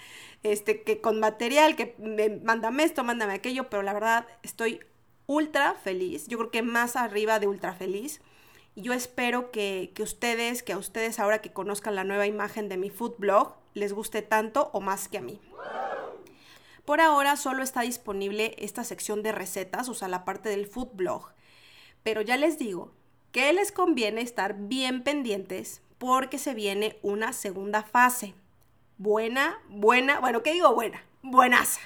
Este, 0.44 0.84
que 0.84 1.02
con 1.02 1.20
material, 1.20 1.76
que 1.76 1.96
me, 1.98 2.30
mándame 2.30 2.84
esto, 2.84 3.04
mándame 3.04 3.34
aquello, 3.34 3.70
pero 3.70 3.84
la 3.84 3.94
verdad 3.94 4.26
estoy 4.44 4.80
ultra 5.28 5.76
feliz. 5.76 6.28
Yo 6.28 6.38
creo 6.38 6.52
que 6.52 6.62
más 6.62 6.96
arriba 6.96 7.40
de 7.40 7.48
ultra 7.48 7.74
feliz. 7.74 8.22
Yo 8.76 8.94
espero 8.94 9.52
que, 9.52 9.92
que 9.94 10.04
ustedes, 10.04 10.64
que 10.64 10.74
a 10.74 10.78
ustedes 10.78 11.20
ahora 11.20 11.42
que 11.42 11.52
conozcan 11.52 11.96
la 11.96 12.04
nueva 12.04 12.28
imagen 12.28 12.70
de 12.70 12.78
mi 12.78 12.90
food 12.90 13.16
blog, 13.18 13.56
les 13.74 13.94
guste 13.94 14.22
tanto 14.22 14.70
o 14.74 14.80
más 14.80 15.08
que 15.08 15.18
a 15.18 15.22
mí. 15.22 15.42
Por 16.86 17.02
ahora 17.02 17.36
solo 17.36 17.62
está 17.62 17.82
disponible 17.82 18.56
esta 18.58 18.84
sección 18.84 19.22
de 19.22 19.32
recetas, 19.32 19.90
o 19.90 19.94
sea, 19.94 20.08
la 20.08 20.26
parte 20.26 20.50
del 20.50 20.66
food 20.66 20.90
blog. 20.94 21.30
Pero 22.02 22.22
ya 22.22 22.38
les 22.38 22.58
digo 22.58 22.92
que 23.32 23.54
les 23.54 23.72
conviene 23.72 24.22
estar 24.22 24.56
bien 24.58 25.04
pendientes 25.04 25.82
porque 26.00 26.40
se 26.40 26.54
viene 26.54 26.98
una 27.04 27.34
segunda 27.34 27.84
fase. 27.84 28.34
Buena, 29.00 29.58
buena, 29.70 30.20
bueno, 30.20 30.44
¿qué 30.44 30.52
digo 30.52 30.76
buena? 30.76 31.02
Buenaza. 31.22 31.80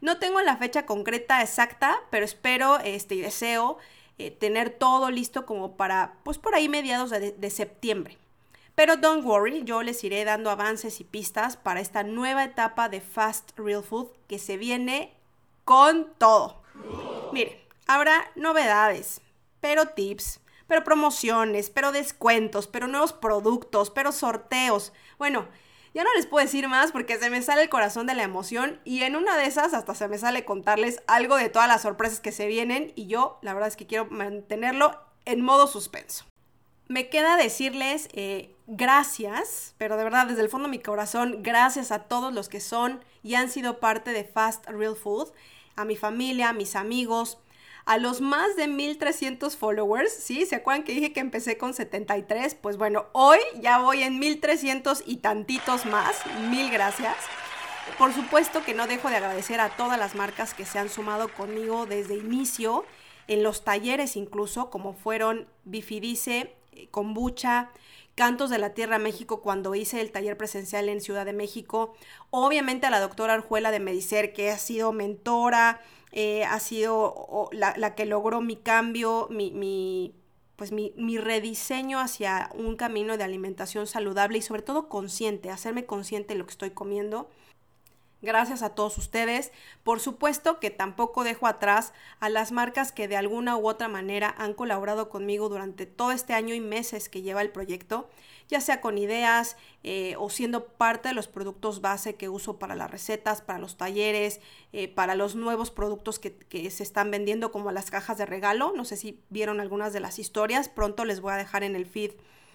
No 0.00 0.18
tengo 0.18 0.40
la 0.40 0.56
fecha 0.56 0.86
concreta 0.86 1.42
exacta, 1.42 2.00
pero 2.10 2.24
espero 2.24 2.78
este, 2.78 3.16
y 3.16 3.20
deseo 3.20 3.76
eh, 4.16 4.30
tener 4.30 4.70
todo 4.70 5.10
listo 5.10 5.44
como 5.44 5.76
para, 5.76 6.14
pues 6.24 6.38
por 6.38 6.54
ahí 6.54 6.66
mediados 6.66 7.10
de 7.10 7.50
septiembre. 7.50 8.16
Pero 8.74 8.96
don't 8.96 9.22
worry, 9.22 9.64
yo 9.64 9.82
les 9.82 10.02
iré 10.02 10.24
dando 10.24 10.48
avances 10.48 11.00
y 11.00 11.04
pistas 11.04 11.58
para 11.58 11.80
esta 11.80 12.04
nueva 12.04 12.44
etapa 12.44 12.88
de 12.88 13.02
Fast 13.02 13.50
Real 13.58 13.84
Food 13.84 14.08
que 14.26 14.38
se 14.38 14.56
viene 14.56 15.12
con 15.66 16.14
todo. 16.16 16.62
Miren, 17.34 17.58
habrá 17.86 18.30
novedades, 18.34 19.20
pero 19.60 19.88
tips, 19.88 20.40
pero 20.66 20.84
promociones, 20.84 21.68
pero 21.68 21.92
descuentos, 21.92 22.66
pero 22.66 22.86
nuevos 22.86 23.12
productos, 23.12 23.90
pero 23.90 24.10
sorteos. 24.10 24.94
Bueno, 25.18 25.46
Ya 25.92 26.04
no 26.04 26.10
les 26.14 26.26
puedo 26.26 26.44
decir 26.44 26.68
más 26.68 26.92
porque 26.92 27.18
se 27.18 27.30
me 27.30 27.42
sale 27.42 27.62
el 27.62 27.68
corazón 27.68 28.06
de 28.06 28.14
la 28.14 28.22
emoción 28.22 28.80
y 28.84 29.02
en 29.02 29.16
una 29.16 29.36
de 29.36 29.46
esas 29.46 29.74
hasta 29.74 29.94
se 29.94 30.06
me 30.06 30.18
sale 30.18 30.44
contarles 30.44 31.02
algo 31.08 31.36
de 31.36 31.48
todas 31.48 31.66
las 31.66 31.82
sorpresas 31.82 32.20
que 32.20 32.30
se 32.30 32.46
vienen 32.46 32.92
y 32.94 33.06
yo 33.08 33.38
la 33.42 33.54
verdad 33.54 33.68
es 33.68 33.76
que 33.76 33.86
quiero 33.86 34.06
mantenerlo 34.06 34.96
en 35.24 35.40
modo 35.40 35.66
suspenso. 35.66 36.24
Me 36.86 37.08
queda 37.08 37.36
decirles 37.36 38.08
eh, 38.12 38.54
gracias, 38.68 39.74
pero 39.78 39.96
de 39.96 40.04
verdad 40.04 40.26
desde 40.26 40.42
el 40.42 40.48
fondo 40.48 40.68
de 40.68 40.76
mi 40.76 40.82
corazón, 40.82 41.42
gracias 41.42 41.90
a 41.90 42.04
todos 42.04 42.32
los 42.32 42.48
que 42.48 42.60
son 42.60 43.00
y 43.24 43.34
han 43.34 43.50
sido 43.50 43.80
parte 43.80 44.12
de 44.12 44.24
Fast 44.24 44.66
Real 44.68 44.96
Food, 44.96 45.32
a 45.74 45.84
mi 45.84 45.96
familia, 45.96 46.50
a 46.50 46.52
mis 46.52 46.76
amigos, 46.76 47.38
a 47.90 47.98
los 47.98 48.20
más 48.20 48.54
de 48.54 48.68
1300 48.68 49.56
followers, 49.56 50.12
¿sí? 50.12 50.46
¿Se 50.46 50.54
acuerdan 50.54 50.84
que 50.84 50.92
dije 50.92 51.12
que 51.12 51.18
empecé 51.18 51.58
con 51.58 51.74
73? 51.74 52.54
Pues 52.54 52.76
bueno, 52.76 53.06
hoy 53.10 53.40
ya 53.60 53.78
voy 53.78 54.04
en 54.04 54.20
1300 54.20 55.02
y 55.06 55.16
tantitos 55.16 55.86
más. 55.86 56.14
Mil 56.50 56.70
gracias. 56.70 57.16
Por 57.98 58.12
supuesto 58.12 58.62
que 58.62 58.74
no 58.74 58.86
dejo 58.86 59.10
de 59.10 59.16
agradecer 59.16 59.58
a 59.58 59.70
todas 59.70 59.98
las 59.98 60.14
marcas 60.14 60.54
que 60.54 60.64
se 60.64 60.78
han 60.78 60.88
sumado 60.88 61.34
conmigo 61.34 61.86
desde 61.86 62.14
inicio, 62.14 62.84
en 63.26 63.42
los 63.42 63.64
talleres 63.64 64.14
incluso, 64.14 64.70
como 64.70 64.92
fueron 64.92 65.48
Bifidice, 65.64 66.54
eh, 66.70 66.86
Kombucha, 66.92 67.72
Cantos 68.14 68.50
de 68.50 68.58
la 68.58 68.72
Tierra 68.72 69.00
México 69.00 69.42
cuando 69.42 69.74
hice 69.74 70.00
el 70.00 70.12
taller 70.12 70.36
presencial 70.36 70.88
en 70.88 71.00
Ciudad 71.00 71.26
de 71.26 71.32
México. 71.32 71.94
Obviamente 72.30 72.86
a 72.86 72.90
la 72.90 73.00
doctora 73.00 73.34
Arjuela 73.34 73.72
de 73.72 73.80
Medicer, 73.80 74.32
que 74.32 74.52
ha 74.52 74.58
sido 74.58 74.92
mentora, 74.92 75.80
eh, 76.12 76.44
ha 76.44 76.58
sido 76.60 77.50
la, 77.52 77.94
que 77.94 78.06
logró 78.06 78.40
mi 78.40 78.56
cambio, 78.56 79.28
mi, 79.30 80.14
pues 80.56 80.72
mi, 80.72 80.92
mi, 80.96 81.18
rediseño 81.18 82.00
hacia 82.00 82.50
un 82.54 82.76
camino 82.76 83.16
de 83.16 83.24
alimentación 83.24 83.86
saludable 83.86 84.38
y 84.38 84.42
sobre 84.42 84.62
todo 84.62 84.88
consciente, 84.88 85.50
hacerme 85.50 85.86
consciente 85.86 86.34
de 86.34 86.38
lo 86.38 86.46
que 86.46 86.52
estoy 86.52 86.70
comiendo. 86.70 87.28
Gracias 88.22 88.62
a 88.62 88.74
todos 88.74 88.98
ustedes. 88.98 89.50
Por 89.82 89.98
supuesto 89.98 90.60
que 90.60 90.70
tampoco 90.70 91.24
dejo 91.24 91.46
atrás 91.46 91.94
a 92.18 92.28
las 92.28 92.52
marcas 92.52 92.92
que 92.92 93.08
de 93.08 93.16
alguna 93.16 93.56
u 93.56 93.66
otra 93.66 93.88
manera 93.88 94.34
han 94.36 94.52
colaborado 94.52 95.08
conmigo 95.08 95.48
durante 95.48 95.86
todo 95.86 96.12
este 96.12 96.34
año 96.34 96.54
y 96.54 96.60
meses 96.60 97.08
que 97.08 97.22
lleva 97.22 97.40
el 97.40 97.50
proyecto, 97.50 98.10
ya 98.50 98.60
sea 98.60 98.80
con 98.80 98.98
ideas 98.98 99.56
eh, 99.84 100.16
o 100.18 100.28
siendo 100.28 100.66
parte 100.66 101.08
de 101.08 101.14
los 101.14 101.28
productos 101.28 101.80
base 101.80 102.16
que 102.16 102.28
uso 102.28 102.58
para 102.58 102.74
las 102.74 102.90
recetas, 102.90 103.42
para 103.42 103.60
los 103.60 103.76
talleres, 103.76 104.40
eh, 104.72 104.88
para 104.88 105.14
los 105.14 105.36
nuevos 105.36 105.70
productos 105.70 106.18
que, 106.18 106.70
se 106.70 106.82
están 106.82 107.10
vendiendo 107.12 107.52
como 107.52 107.70
las 107.70 107.90
cajas 107.90 108.18
de 108.18 108.26
regalo. 108.26 108.72
No 108.74 108.84
sé 108.84 108.96
si 108.96 109.20
vieron 109.30 109.60
algunas 109.60 109.92
de 109.92 110.00
las 110.00 110.18
historias. 110.18 110.68
Pronto 110.68 111.04
les 111.04 111.20
voy 111.20 111.32
a 111.32 111.36
dejar 111.36 111.62
en 111.62 111.76
el 111.76 111.86
feed 111.86 112.10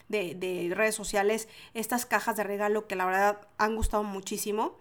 de, 0.10 0.36
de 0.36 0.76
redes 0.76 0.96
sociales 0.96 1.48
estas 1.74 2.06
cajas 2.06 2.36
de 2.36 2.44
regalo 2.44 2.88
que 2.88 2.96
la 2.96 3.06
verdad 3.06 3.48
han 3.58 3.76
gustado 3.76 4.04
muchísimo. 4.04 4.78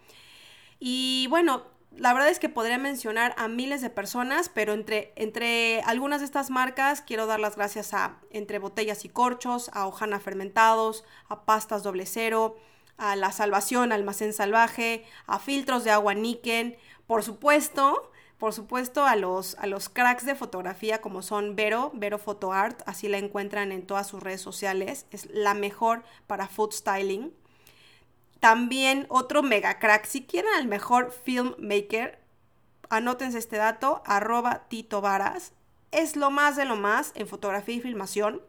Y 0.80 1.28
bueno, 1.30 1.62
la 1.96 2.12
verdad 2.12 2.28
es 2.28 2.38
que 2.38 2.48
podría 2.48 2.78
mencionar 2.78 3.34
a 3.38 3.48
miles 3.48 3.80
de 3.80 3.90
personas, 3.90 4.48
pero 4.48 4.72
entre, 4.72 5.12
entre 5.16 5.80
algunas 5.82 6.20
de 6.20 6.26
estas 6.26 6.50
marcas 6.50 7.02
quiero 7.02 7.26
dar 7.26 7.40
las 7.40 7.56
gracias 7.56 7.94
a 7.94 8.18
Entre 8.30 8.58
Botellas 8.58 9.04
y 9.04 9.08
Corchos, 9.08 9.70
a 9.72 9.86
Ojana 9.86 10.20
Fermentados, 10.20 11.04
a 11.28 11.44
Pastas 11.44 11.82
Doble 11.82 12.06
Cero, 12.06 12.56
a 12.96 13.16
La 13.16 13.32
Salvación, 13.32 13.92
Almacén 13.92 14.32
Salvaje, 14.32 15.04
a 15.26 15.38
Filtros 15.38 15.84
de 15.84 15.90
Agua 15.90 16.14
Niken, 16.14 16.76
por 17.06 17.22
supuesto, 17.22 18.10
por 18.38 18.52
supuesto 18.52 19.04
a 19.04 19.16
los, 19.16 19.56
a 19.56 19.66
los 19.66 19.88
cracks 19.88 20.26
de 20.26 20.34
fotografía 20.34 21.00
como 21.00 21.22
son 21.22 21.56
Vero, 21.56 21.92
Vero 21.94 22.18
Photo 22.18 22.52
Art, 22.52 22.82
así 22.86 23.08
la 23.08 23.18
encuentran 23.18 23.72
en 23.72 23.86
todas 23.86 24.06
sus 24.06 24.22
redes 24.22 24.40
sociales, 24.40 25.06
es 25.10 25.26
la 25.30 25.54
mejor 25.54 26.02
para 26.26 26.48
food 26.48 26.72
styling. 26.72 27.32
También 28.40 29.06
otro 29.08 29.42
mega 29.42 29.78
crack. 29.78 30.04
Si 30.06 30.26
quieren 30.26 30.52
al 30.56 30.66
mejor 30.66 31.12
filmmaker, 31.12 32.18
anótense 32.90 33.38
este 33.38 33.56
dato, 33.56 34.02
arroba 34.04 34.64
Tito 34.68 35.00
Varas. 35.00 35.52
Es 35.90 36.16
lo 36.16 36.30
más 36.30 36.56
de 36.56 36.64
lo 36.64 36.76
más 36.76 37.12
en 37.14 37.28
fotografía 37.28 37.76
y 37.76 37.80
filmación, 37.80 38.42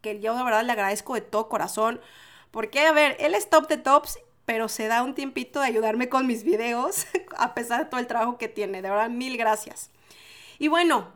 que 0.00 0.20
yo 0.20 0.36
de 0.36 0.44
verdad 0.44 0.64
le 0.64 0.72
agradezco 0.72 1.14
de 1.14 1.20
todo 1.20 1.48
corazón. 1.48 2.00
Porque, 2.50 2.80
a 2.80 2.92
ver, 2.92 3.16
él 3.20 3.34
es 3.34 3.48
top 3.48 3.68
de 3.68 3.76
tops, 3.76 4.18
pero 4.44 4.68
se 4.68 4.88
da 4.88 5.02
un 5.02 5.14
tiempito 5.14 5.60
de 5.60 5.66
ayudarme 5.66 6.08
con 6.08 6.26
mis 6.26 6.42
videos, 6.42 7.06
a 7.36 7.54
pesar 7.54 7.84
de 7.84 7.90
todo 7.90 8.00
el 8.00 8.06
trabajo 8.06 8.38
que 8.38 8.48
tiene. 8.48 8.82
De 8.82 8.90
verdad, 8.90 9.10
mil 9.10 9.36
gracias. 9.36 9.90
Y 10.58 10.68
bueno, 10.68 11.12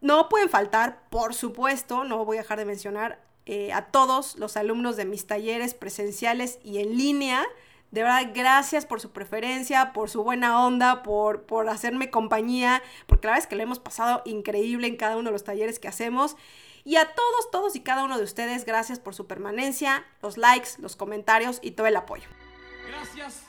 no 0.00 0.28
pueden 0.28 0.48
faltar, 0.48 1.08
por 1.10 1.34
supuesto, 1.34 2.04
no 2.04 2.24
voy 2.24 2.36
a 2.36 2.42
dejar 2.42 2.58
de 2.58 2.64
mencionar 2.64 3.27
eh, 3.50 3.72
a 3.72 3.86
todos 3.86 4.36
los 4.36 4.58
alumnos 4.58 4.96
de 4.98 5.06
mis 5.06 5.26
talleres 5.26 5.72
presenciales 5.72 6.58
y 6.62 6.80
en 6.80 6.98
línea. 6.98 7.46
De 7.90 8.02
verdad, 8.02 8.30
gracias 8.34 8.84
por 8.84 9.00
su 9.00 9.10
preferencia, 9.10 9.94
por 9.94 10.10
su 10.10 10.22
buena 10.22 10.66
onda, 10.66 11.02
por, 11.02 11.44
por 11.44 11.66
hacerme 11.70 12.10
compañía, 12.10 12.82
porque 13.06 13.26
la 13.26 13.32
verdad 13.32 13.44
es 13.44 13.48
que 13.48 13.56
lo 13.56 13.62
hemos 13.62 13.78
pasado 13.78 14.20
increíble 14.26 14.86
en 14.86 14.96
cada 14.96 15.16
uno 15.16 15.30
de 15.30 15.32
los 15.32 15.44
talleres 15.44 15.78
que 15.78 15.88
hacemos. 15.88 16.36
Y 16.84 16.96
a 16.96 17.06
todos, 17.14 17.50
todos 17.50 17.74
y 17.74 17.80
cada 17.80 18.04
uno 18.04 18.18
de 18.18 18.24
ustedes, 18.24 18.66
gracias 18.66 18.98
por 18.98 19.14
su 19.14 19.26
permanencia, 19.26 20.04
los 20.20 20.36
likes, 20.36 20.72
los 20.78 20.94
comentarios 20.94 21.58
y 21.62 21.70
todo 21.70 21.86
el 21.86 21.96
apoyo. 21.96 22.28
Gracias. 22.86 23.47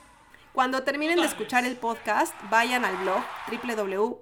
Cuando 0.53 0.83
terminen 0.83 1.19
de 1.19 1.25
escuchar 1.25 1.63
el 1.63 1.77
podcast, 1.77 2.33
vayan 2.49 2.83
al 2.83 2.97
blog 2.97 3.23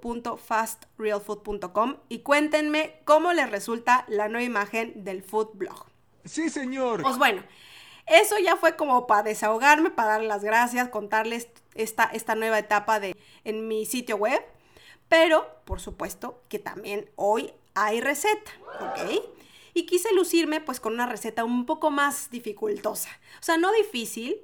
www.fastrealfood.com 0.00 1.96
y 2.08 2.18
cuéntenme 2.20 3.00
cómo 3.04 3.32
les 3.32 3.50
resulta 3.50 4.04
la 4.08 4.28
nueva 4.28 4.44
imagen 4.44 5.04
del 5.04 5.22
food 5.22 5.48
blog. 5.54 5.86
Sí, 6.24 6.50
señor. 6.50 7.00
Pues 7.02 7.16
bueno, 7.16 7.42
eso 8.06 8.38
ya 8.38 8.56
fue 8.56 8.76
como 8.76 9.06
para 9.06 9.22
desahogarme, 9.22 9.90
para 9.90 10.10
dar 10.10 10.22
las 10.22 10.44
gracias, 10.44 10.90
contarles 10.90 11.48
esta, 11.74 12.04
esta 12.04 12.34
nueva 12.34 12.58
etapa 12.58 13.00
de, 13.00 13.16
en 13.44 13.66
mi 13.66 13.86
sitio 13.86 14.16
web. 14.16 14.44
Pero, 15.08 15.48
por 15.64 15.80
supuesto, 15.80 16.42
que 16.48 16.58
también 16.58 17.10
hoy 17.16 17.54
hay 17.74 18.00
receta, 18.02 18.50
¿ok? 18.80 18.98
Y 19.72 19.86
quise 19.86 20.12
lucirme 20.12 20.60
pues 20.60 20.80
con 20.80 20.92
una 20.92 21.06
receta 21.06 21.44
un 21.44 21.64
poco 21.64 21.90
más 21.90 22.30
dificultosa. 22.30 23.08
O 23.40 23.42
sea, 23.42 23.56
no 23.56 23.72
difícil, 23.72 24.36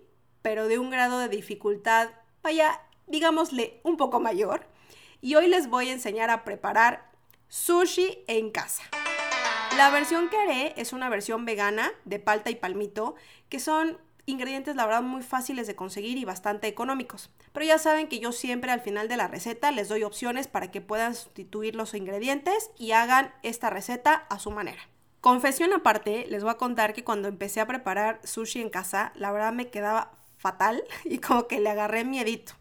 pero 0.45 0.69
de 0.69 0.79
un 0.79 0.91
grado 0.91 1.21
de 1.21 1.31
dificultad, 1.31 2.11
vaya, 2.43 2.79
digámosle, 3.07 3.81
un 3.83 3.97
poco 3.97 4.21
mayor. 4.21 4.67
Y 5.23 5.37
hoy 5.37 5.49
les 5.49 5.71
voy 5.71 5.89
a 5.89 5.93
enseñar 5.93 6.29
a 6.29 6.45
preparar 6.45 7.11
sushi 7.49 8.23
en 8.27 8.51
casa. 8.51 8.83
La 9.79 9.89
versión 9.89 10.29
que 10.29 10.37
haré 10.37 10.75
es 10.77 10.93
una 10.93 11.09
versión 11.09 11.47
vegana 11.47 11.91
de 12.05 12.19
palta 12.19 12.51
y 12.51 12.57
palmito, 12.57 13.15
que 13.49 13.59
son 13.59 13.97
ingredientes 14.27 14.77
la 14.77 14.85
verdad 14.85 15.01
muy 15.01 15.23
fáciles 15.23 15.67
de 15.67 15.77
conseguir 15.77 16.19
y 16.19 16.27
bastante 16.27 16.67
económicos. 16.67 17.31
Pero 17.55 17.65
ya 17.65 17.79
saben 17.79 18.07
que 18.07 18.21
yo 18.21 18.31
siempre 18.31 18.71
al 18.71 18.83
final 18.83 19.09
de 19.09 19.17
la 19.17 19.29
receta 19.29 19.71
les 19.71 19.89
doy 19.89 20.03
opciones 20.03 20.47
para 20.47 20.71
que 20.71 20.83
puedan 20.83 21.15
sustituir 21.15 21.75
los 21.75 21.95
ingredientes 21.95 22.71
y 22.77 22.93
hagan 22.93 23.33
esta 23.43 23.71
receta 23.71 24.27
a 24.29 24.39
su 24.39 24.51
manera. 24.51 24.83
Confesión 25.23 25.73
aparte, 25.73 26.27
les 26.29 26.43
voy 26.43 26.53
a 26.53 26.59
contar 26.59 26.93
que 26.93 27.03
cuando 27.03 27.29
empecé 27.29 27.63
a 27.63 27.67
preparar 27.67 28.21
sushi 28.25 28.61
en 28.61 28.69
casa, 28.69 29.11
la 29.15 29.33
verdad 29.33 29.55
me 29.55 29.71
quedaba 29.71 30.11
fatal 30.45 30.85
y 31.05 31.19
como 31.19 31.49
que 31.49 31.59
le 31.59 31.71
agarré 31.71 32.05
miedito. 32.05 32.53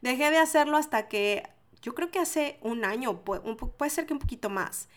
Dejé 0.00 0.30
de 0.30 0.38
hacerlo 0.38 0.78
hasta 0.78 1.06
que 1.08 1.44
yo 1.82 1.94
creo 1.94 2.10
que 2.10 2.18
hace 2.18 2.58
un 2.62 2.84
año, 2.84 3.22
puede, 3.22 3.90
ser 3.90 4.06
que 4.06 4.14
un 4.14 4.18
poquito 4.18 4.48
más. 4.48 4.88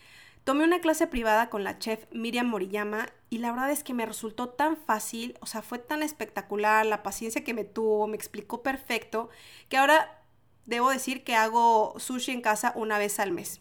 Tomé 0.44 0.64
una 0.64 0.80
clase 0.80 1.06
privada 1.08 1.50
con 1.50 1.62
la 1.64 1.78
chef 1.78 2.06
Miriam 2.12 2.46
Moriyama 2.46 3.08
y 3.28 3.38
la 3.38 3.50
verdad 3.50 3.70
es 3.70 3.82
que 3.82 3.92
me 3.92 4.06
resultó 4.06 4.48
tan 4.48 4.76
fácil, 4.76 5.36
o 5.40 5.46
sea, 5.46 5.60
fue 5.60 5.78
tan 5.78 6.02
espectacular 6.02 6.86
la 6.86 7.02
paciencia 7.02 7.44
que 7.44 7.54
me 7.54 7.64
tuvo, 7.64 8.06
me 8.06 8.16
explicó 8.16 8.62
perfecto, 8.62 9.28
que 9.68 9.76
ahora 9.76 10.22
debo 10.64 10.90
decir 10.90 11.24
que 11.24 11.34
hago 11.34 11.94
sushi 11.98 12.32
en 12.32 12.40
casa 12.40 12.72
una 12.76 12.98
vez 12.98 13.18
al 13.18 13.32
mes. 13.32 13.60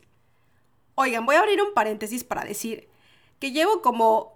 Oigan, 0.93 1.25
voy 1.25 1.35
a 1.35 1.39
abrir 1.39 1.61
un 1.61 1.73
paréntesis 1.73 2.23
para 2.23 2.45
decir 2.45 2.87
que 3.39 3.51
llevo 3.51 3.81
como 3.81 4.34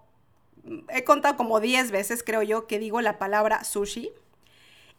he 0.89 1.04
contado 1.04 1.38
como 1.38 1.60
10 1.60 1.92
veces, 1.92 2.24
creo 2.24 2.42
yo, 2.42 2.68
que 2.68 2.80
digo 2.80 3.01
la 3.01 3.18
palabra 3.18 3.63
sushi. 3.63 4.12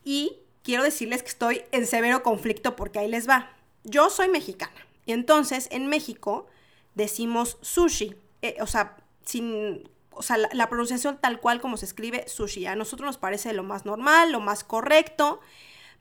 Y 0.05 0.39
quiero 0.63 0.83
decirles 0.83 1.23
que 1.23 1.29
estoy 1.29 1.63
en 1.73 1.87
severo 1.87 2.23
conflicto 2.23 2.77
porque 2.77 2.99
ahí 2.99 3.09
les 3.09 3.29
va. 3.29 3.51
Yo 3.85 4.11
soy 4.11 4.29
mexicana. 4.29 4.87
Y 5.07 5.13
entonces 5.13 5.69
en 5.71 5.87
México 5.87 6.47
decimos 6.95 7.59
sushi. 7.61 8.15
Eh, 8.43 8.57
o 8.61 8.67
sea, 8.67 8.97
sin. 9.25 9.89
O 10.13 10.23
sea, 10.23 10.37
la, 10.37 10.69
pronunciación 10.69 11.19
tal 11.19 11.41
cual 11.41 11.61
como 11.61 11.77
se 11.77 11.87
escribe 11.87 12.29
sushi. 12.29 12.67
A 12.67 12.77
nosotros 12.77 13.07
nos 13.07 13.19
parece 13.19 13.53
lo 13.53 13.63
más 13.63 13.87
normal, 13.87 14.33
lo 14.33 14.41
más 14.41 14.65
correcto. 14.65 15.41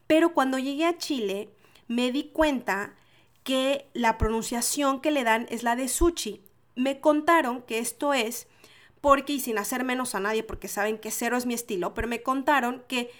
Pero 0.08 0.34
cuando 0.34 0.58
llegué 0.58 0.86
a 0.86 0.98
Chile, 0.98 1.50
me 1.88 2.12
di 2.12 2.26
cuenta 2.26 2.96
que 3.44 3.88
la 3.94 4.18
pronunciación 4.18 5.00
que 5.00 5.12
le 5.12 5.24
dan 5.24 5.48
es 5.50 5.64
la 5.64 5.76
de 5.76 5.88
sushi. 5.88 6.42
Me 6.76 7.00
contaron 7.00 7.62
que 7.62 7.80
esto 7.80 8.14
es 8.14 8.48
porque, 9.02 9.34
y 9.34 9.40
sin 9.40 9.58
hacer 9.58 9.84
menos 9.84 10.16
a 10.16 10.20
nadie, 10.20 10.44
porque 10.44 10.68
saben 10.68 10.98
que 10.98 11.12
cero 11.12 11.38
es 11.38 11.46
mi 11.46 11.54
estilo, 11.54 11.94
pero 11.94 12.08
me 12.08 12.22
contaron 12.22 12.84
que 12.88 13.12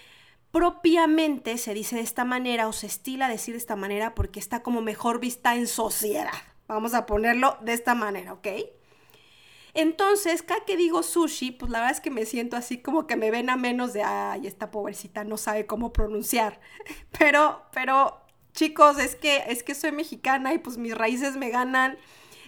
propiamente 0.50 1.58
se 1.58 1.74
dice 1.74 1.96
de 1.96 2.02
esta 2.02 2.24
manera 2.24 2.68
o 2.68 2.72
se 2.72 2.86
estila 2.86 3.28
decir 3.28 3.54
de 3.54 3.58
esta 3.58 3.76
manera 3.76 4.14
porque 4.14 4.40
está 4.40 4.62
como 4.62 4.80
mejor 4.82 5.20
vista 5.20 5.54
en 5.54 5.66
sociedad. 5.66 6.32
Vamos 6.66 6.94
a 6.94 7.06
ponerlo 7.06 7.56
de 7.62 7.72
esta 7.72 7.94
manera, 7.94 8.32
¿ok? 8.32 8.48
Entonces, 9.74 10.42
cada 10.42 10.64
que 10.64 10.76
digo 10.76 11.02
sushi, 11.02 11.52
pues 11.52 11.70
la 11.70 11.78
verdad 11.78 11.96
es 11.96 12.00
que 12.00 12.10
me 12.10 12.26
siento 12.26 12.56
así 12.56 12.78
como 12.78 13.06
que 13.06 13.16
me 13.16 13.30
ven 13.30 13.50
a 13.50 13.56
menos 13.56 13.92
de, 13.92 14.02
ay, 14.02 14.46
esta 14.46 14.70
pobrecita 14.70 15.24
no 15.24 15.36
sabe 15.36 15.66
cómo 15.66 15.92
pronunciar. 15.92 16.60
Pero, 17.18 17.62
pero, 17.72 18.20
chicos, 18.52 18.98
es 18.98 19.14
que, 19.14 19.44
es 19.48 19.62
que 19.62 19.74
soy 19.74 19.92
mexicana 19.92 20.52
y 20.54 20.58
pues 20.58 20.78
mis 20.78 20.96
raíces 20.96 21.36
me 21.36 21.50
ganan. 21.50 21.98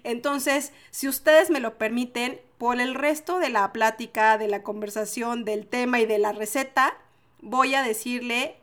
Entonces, 0.04 0.72
si 0.90 1.08
ustedes 1.08 1.50
me 1.50 1.60
lo 1.60 1.78
permiten, 1.78 2.40
por 2.58 2.80
el 2.80 2.94
resto 2.94 3.40
de 3.40 3.48
la 3.48 3.72
plática, 3.72 4.38
de 4.38 4.46
la 4.46 4.62
conversación, 4.62 5.44
del 5.44 5.66
tema 5.66 5.98
y 5.98 6.06
de 6.06 6.18
la 6.18 6.30
receta, 6.30 6.96
voy 7.40 7.74
a 7.74 7.82
decirle 7.82 8.56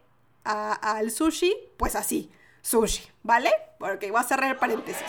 al 0.46 1.12
sushi, 1.12 1.54
pues 1.76 1.96
así, 1.96 2.32
sushi, 2.62 3.04
¿vale? 3.24 3.52
Porque 3.78 4.10
voy 4.10 4.22
a 4.22 4.24
cerrar 4.24 4.52
el 4.52 4.58
paréntesis. 4.58 5.06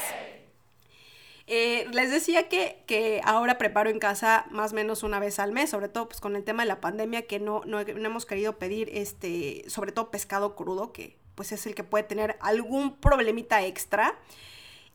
Eh, 1.46 1.88
les 1.92 2.10
decía 2.10 2.49
que, 2.49 2.82
que, 2.87 3.20
ahora 3.25 3.58
preparo 3.58 3.90
en 3.90 3.99
casa 3.99 4.46
más 4.50 4.72
o 4.72 4.75
menos 4.76 5.02
una 5.02 5.18
vez 5.18 5.40
al 5.40 5.50
mes, 5.50 5.70
sobre 5.70 5.88
todo 5.88 6.08
pues 6.08 6.20
con 6.20 6.37
el 6.37 6.44
tema 6.44 6.62
de 6.62 6.68
la 6.68 6.80
pandemia 6.80 7.26
que 7.26 7.40
no, 7.40 7.62
no, 7.66 7.80
hemos 7.80 8.25
querido 8.25 8.58
pedir, 8.58 8.88
este, 8.92 9.64
sobre 9.68 9.90
todo 9.90 10.10
pescado 10.10 10.54
crudo, 10.54 10.92
que 10.92 11.16
pues 11.34 11.50
es 11.50 11.66
el 11.66 11.75
que 11.75 11.82
puede 11.82 12.04
tener 12.04 12.37
algún 12.40 12.96
problemita 12.96 13.64
extra. 13.64 14.18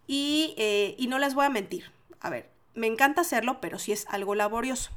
Y, 0.07 0.53
eh, 0.57 0.95
y 0.97 1.07
no 1.07 1.19
les 1.19 1.33
voy 1.33 1.45
a 1.45 1.50
mentir, 1.50 1.91
a 2.19 2.29
ver, 2.29 2.50
me 2.74 2.88
encanta 2.88 3.21
hacerlo, 3.21 3.59
pero 3.62 3.79
sí 3.79 3.91
es 3.91 4.05
algo 4.09 4.35
laborioso. 4.35 4.91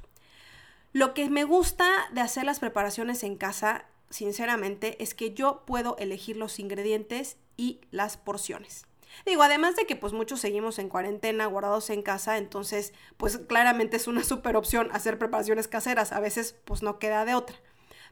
Lo 0.92 1.14
que 1.14 1.28
me 1.30 1.44
gusta 1.44 1.88
de 2.12 2.20
hacer 2.20 2.44
las 2.44 2.60
preparaciones 2.60 3.22
en 3.22 3.36
casa, 3.36 3.84
sinceramente, 4.10 5.02
es 5.02 5.14
que 5.14 5.34
yo 5.34 5.62
puedo 5.66 5.96
elegir 5.98 6.36
los 6.36 6.58
ingredientes 6.58 7.36
y 7.56 7.80
las 7.90 8.16
porciones. 8.16 8.86
Digo, 9.26 9.42
además 9.42 9.76
de 9.76 9.86
que 9.86 9.96
pues 9.96 10.12
muchos 10.12 10.40
seguimos 10.40 10.78
en 10.78 10.88
cuarentena, 10.88 11.46
guardados 11.46 11.90
en 11.90 12.02
casa, 12.02 12.36
entonces 12.38 12.92
pues 13.16 13.38
claramente 13.38 13.96
es 13.96 14.06
una 14.06 14.24
super 14.24 14.56
opción 14.56 14.88
hacer 14.92 15.18
preparaciones 15.18 15.68
caseras, 15.68 16.12
a 16.12 16.20
veces 16.20 16.56
pues 16.64 16.82
no 16.82 16.98
queda 16.98 17.24
de 17.24 17.34
otra. 17.34 17.56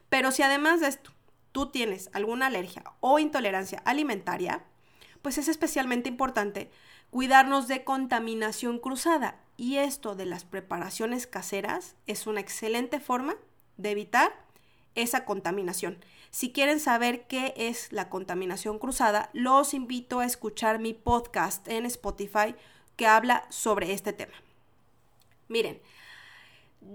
Pero 0.09 0.31
si 0.31 0.43
además 0.43 0.79
de 0.81 0.87
esto 0.87 1.11
tú 1.51 1.71
tienes 1.71 2.09
alguna 2.13 2.47
alergia 2.47 2.83
o 2.99 3.19
intolerancia 3.19 3.81
alimentaria, 3.85 4.63
pues 5.21 5.37
es 5.37 5.47
especialmente 5.47 6.09
importante 6.09 6.69
cuidarnos 7.09 7.67
de 7.67 7.83
contaminación 7.83 8.79
cruzada. 8.79 9.39
Y 9.55 9.77
esto 9.77 10.15
de 10.15 10.25
las 10.25 10.45
preparaciones 10.45 11.25
caseras 11.25 11.95
es 12.05 12.27
una 12.27 12.41
excelente 12.41 12.99
forma 12.99 13.35
de 13.77 13.91
evitar 13.91 14.31
esa 14.95 15.25
contaminación. 15.25 15.97
Si 16.31 16.51
quieren 16.51 16.79
saber 16.79 17.25
qué 17.27 17.53
es 17.55 17.91
la 17.91 18.09
contaminación 18.09 18.79
cruzada, 18.79 19.29
los 19.33 19.73
invito 19.73 20.19
a 20.19 20.25
escuchar 20.25 20.79
mi 20.79 20.93
podcast 20.93 21.67
en 21.67 21.85
Spotify 21.85 22.55
que 22.95 23.07
habla 23.07 23.45
sobre 23.49 23.93
este 23.93 24.13
tema. 24.13 24.33
Miren, 25.47 25.79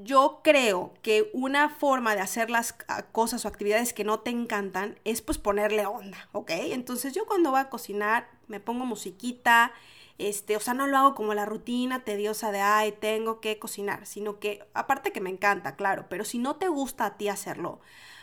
yo 0.05 0.41
creo 0.45 0.95
que 1.03 1.31
una 1.33 1.69
forma 1.69 2.15
de 2.15 2.21
hacer 2.21 2.51
las 2.51 2.75
cosas 3.13 3.45
o 3.45 3.49
actividades 3.49 3.93
que 3.93 4.05
no 4.05 4.21
te 4.21 4.31
encantan 4.31 4.99
es 5.05 5.23
pues 5.23 5.39
ponerle 5.39 5.87
onda, 5.87 6.29
¿ok? 6.33 6.51
Entonces 6.51 7.15
yo 7.15 7.27
cuando 7.27 7.51
voy 7.51 7.61
a 7.61 7.71
cocinar 7.71 8.29
me 8.47 8.61
pongo 8.61 8.85
musiquita, 8.85 9.73
este, 10.29 10.57
o 10.57 10.61
sea, 10.61 10.75
no 10.75 10.87
lo 10.87 10.97
hago 10.99 11.15
como 11.15 11.35
la 11.35 11.47
rutina 11.47 12.05
tediosa 12.05 12.53
de, 12.53 12.61
ay, 12.61 12.93
tengo 12.93 13.41
que 13.41 13.59
cocinar, 13.59 14.07
sino 14.07 14.39
que, 14.39 14.65
aparte 14.73 15.13
que 15.13 15.21
me 15.21 15.31
encanta, 15.31 15.75
claro, 15.75 16.07
pero 16.09 16.25
si 16.25 16.39
no 16.39 16.57
te 16.57 16.69
gusta 16.69 17.07
a 17.07 17.17
ti 17.17 17.29
hacerlo, 17.29 17.81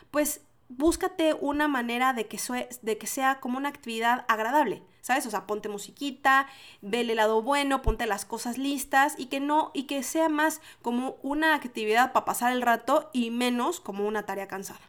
pues 0.09 0.41
búscate 0.69 1.33
una 1.33 1.67
manera 1.67 2.13
de 2.13 2.27
que, 2.27 2.37
sea 2.37 3.39
como 3.41 3.57
una 3.57 3.69
actividad 3.69 4.23
agradable, 4.29 4.83
¿sabes? 5.01 5.25
O 5.25 5.29
sea, 5.29 5.45
ponte 5.45 5.67
musiquita, 5.67 6.47
ve 6.81 7.01
el 7.01 7.15
lado 7.15 7.41
bueno, 7.41 7.81
ponte 7.81 8.05
las 8.05 8.23
cosas 8.23 8.57
listas 8.57 9.15
y 9.17 9.25
que 9.25 9.39
no, 9.39 9.71
y 9.73 9.83
que 9.83 10.01
sea 10.03 10.29
más 10.29 10.61
como 10.81 11.17
una 11.21 11.53
actividad 11.53 12.13
para 12.13 12.25
pasar 12.25 12.53
el 12.53 12.61
rato 12.61 13.09
y 13.11 13.31
menos 13.31 13.81
como 13.81 14.07
una 14.07 14.25
tarea 14.25 14.47
cansada. 14.47 14.79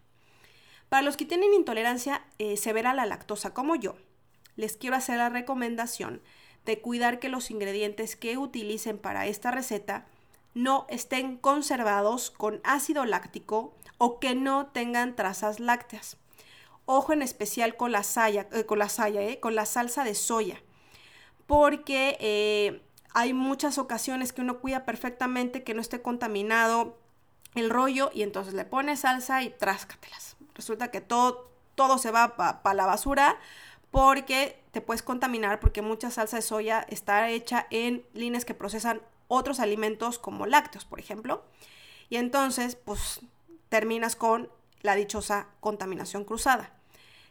Para 0.88 1.02
los 1.02 1.16
que 1.16 1.24
tienen 1.24 1.54
intolerancia 1.54 2.24
eh, 2.38 2.56
severa 2.56 2.90
a 2.90 2.94
la 2.94 3.06
lactosa 3.06 3.54
como 3.54 3.74
yo, 3.74 3.96
les 4.56 4.76
quiero 4.76 4.96
hacer 4.96 5.16
la 5.16 5.28
recomendación 5.28 6.20
de 6.64 6.80
cuidar 6.80 7.18
que 7.18 7.28
los 7.28 7.50
ingredientes 7.50 8.16
que 8.16 8.38
utilicen 8.38 8.98
para 8.98 9.26
esta 9.26 9.50
receta 9.50 10.06
no 10.54 10.86
estén 10.88 11.36
conservados 11.36 12.30
con 12.30 12.60
ácido 12.64 13.04
láctico 13.04 13.74
o 13.98 14.18
que 14.18 14.34
no 14.34 14.66
tengan 14.66 15.14
trazas 15.16 15.60
lácteas. 15.60 16.16
Ojo 16.86 17.12
en 17.12 17.22
especial 17.22 17.76
con 17.76 17.92
la, 17.92 18.02
saya, 18.02 18.48
eh, 18.52 18.64
con, 18.64 18.78
la 18.78 18.88
saya 18.88 19.22
eh, 19.22 19.38
con 19.38 19.54
la 19.54 19.66
salsa 19.66 20.02
de 20.02 20.14
soya, 20.14 20.60
porque 21.46 22.16
eh, 22.20 22.82
hay 23.14 23.32
muchas 23.32 23.78
ocasiones 23.78 24.32
que 24.32 24.40
uno 24.40 24.58
cuida 24.58 24.84
perfectamente 24.84 25.62
que 25.62 25.74
no 25.74 25.80
esté 25.80 26.02
contaminado 26.02 26.98
el 27.54 27.70
rollo 27.70 28.10
y 28.12 28.22
entonces 28.22 28.54
le 28.54 28.64
pones 28.64 29.00
salsa 29.00 29.42
y 29.42 29.50
tráscatelas. 29.50 30.36
Resulta 30.54 30.90
que 30.90 31.00
todo, 31.00 31.50
todo 31.74 31.98
se 31.98 32.10
va 32.10 32.36
para 32.36 32.74
la 32.74 32.86
basura 32.86 33.38
porque 33.90 34.62
te 34.70 34.80
puedes 34.80 35.02
contaminar 35.02 35.60
porque 35.60 35.82
mucha 35.82 36.10
salsa 36.10 36.36
de 36.36 36.42
soya 36.42 36.86
está 36.88 37.28
hecha 37.28 37.66
en 37.70 38.04
líneas 38.14 38.44
que 38.44 38.54
procesan 38.54 39.02
otros 39.28 39.60
alimentos 39.60 40.18
como 40.18 40.46
lácteos, 40.46 40.84
por 40.84 41.00
ejemplo. 41.00 41.44
Y 42.08 42.16
entonces, 42.16 42.76
pues 42.76 43.20
terminas 43.68 44.16
con 44.16 44.50
la 44.82 44.94
dichosa 44.94 45.48
contaminación 45.60 46.24
cruzada. 46.24 46.72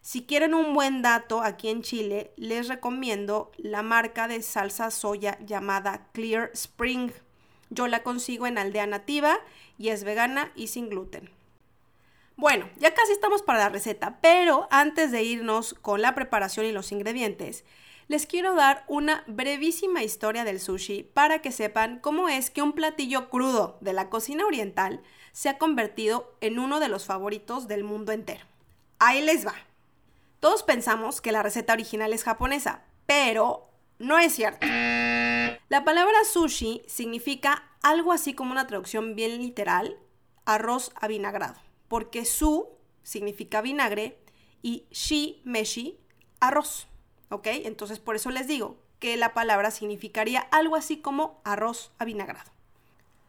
Si 0.01 0.23
quieren 0.23 0.53
un 0.53 0.73
buen 0.73 1.01
dato 1.01 1.41
aquí 1.41 1.67
en 1.69 1.81
Chile, 1.81 2.31
les 2.37 2.69
recomiendo 2.69 3.51
la 3.57 3.81
marca 3.81 4.27
de 4.27 4.41
salsa 4.41 4.91
soya 4.91 5.37
llamada 5.45 6.07
Clear 6.13 6.51
Spring. 6.53 7.11
Yo 7.69 7.87
la 7.87 8.01
consigo 8.01 8.47
en 8.47 8.57
Aldea 8.57 8.87
Nativa 8.87 9.39
y 9.77 9.89
es 9.89 10.05
vegana 10.05 10.51
y 10.55 10.67
sin 10.67 10.89
gluten. 10.89 11.29
Bueno, 12.39 12.69
ya 12.77 12.93
casi 12.93 13.11
estamos 13.11 13.41
para 13.41 13.59
la 13.59 13.67
receta, 13.67 14.19
pero 14.21 14.69
antes 14.71 15.11
de 15.11 15.23
irnos 15.23 15.73
con 15.73 16.01
la 16.01 16.15
preparación 16.15 16.65
y 16.65 16.71
los 16.71 16.93
ingredientes, 16.93 17.65
les 18.07 18.25
quiero 18.25 18.55
dar 18.55 18.85
una 18.87 19.25
brevísima 19.27 20.03
historia 20.03 20.45
del 20.45 20.61
sushi 20.61 21.03
para 21.03 21.41
que 21.41 21.51
sepan 21.51 21.99
cómo 21.99 22.29
es 22.29 22.49
que 22.49 22.61
un 22.61 22.71
platillo 22.71 23.29
crudo 23.29 23.77
de 23.81 23.91
la 23.91 24.09
cocina 24.09 24.45
oriental 24.45 25.01
se 25.33 25.49
ha 25.49 25.57
convertido 25.57 26.33
en 26.39 26.59
uno 26.59 26.79
de 26.79 26.87
los 26.87 27.03
favoritos 27.03 27.67
del 27.67 27.83
mundo 27.83 28.13
entero. 28.13 28.45
Ahí 28.99 29.21
les 29.21 29.45
va. 29.45 29.55
Todos 30.39 30.63
pensamos 30.63 31.19
que 31.19 31.33
la 31.33 31.43
receta 31.43 31.73
original 31.73 32.13
es 32.13 32.23
japonesa, 32.23 32.83
pero 33.05 33.67
no 33.97 34.17
es 34.17 34.33
cierto. 34.33 34.65
La 34.65 35.83
palabra 35.83 36.23
sushi 36.23 36.83
significa 36.87 37.65
algo 37.83 38.13
así 38.13 38.33
como 38.33 38.53
una 38.53 38.65
traducción 38.65 39.13
bien 39.17 39.39
literal, 39.39 39.97
arroz 40.45 40.93
avinagrado, 40.95 41.59
porque 41.89 42.23
su 42.23 42.69
significa 43.03 43.61
vinagre 43.61 44.17
y 44.61 44.85
shi, 44.91 45.41
meshi, 45.43 45.99
arroz. 46.39 46.87
¿Ok? 47.29 47.47
Entonces 47.47 47.99
por 47.99 48.15
eso 48.15 48.29
les 48.29 48.47
digo 48.47 48.77
que 48.99 49.17
la 49.17 49.33
palabra 49.33 49.71
significaría 49.71 50.39
algo 50.39 50.75
así 50.75 50.97
como 50.97 51.41
arroz 51.43 51.91
avinagrado. 51.97 52.51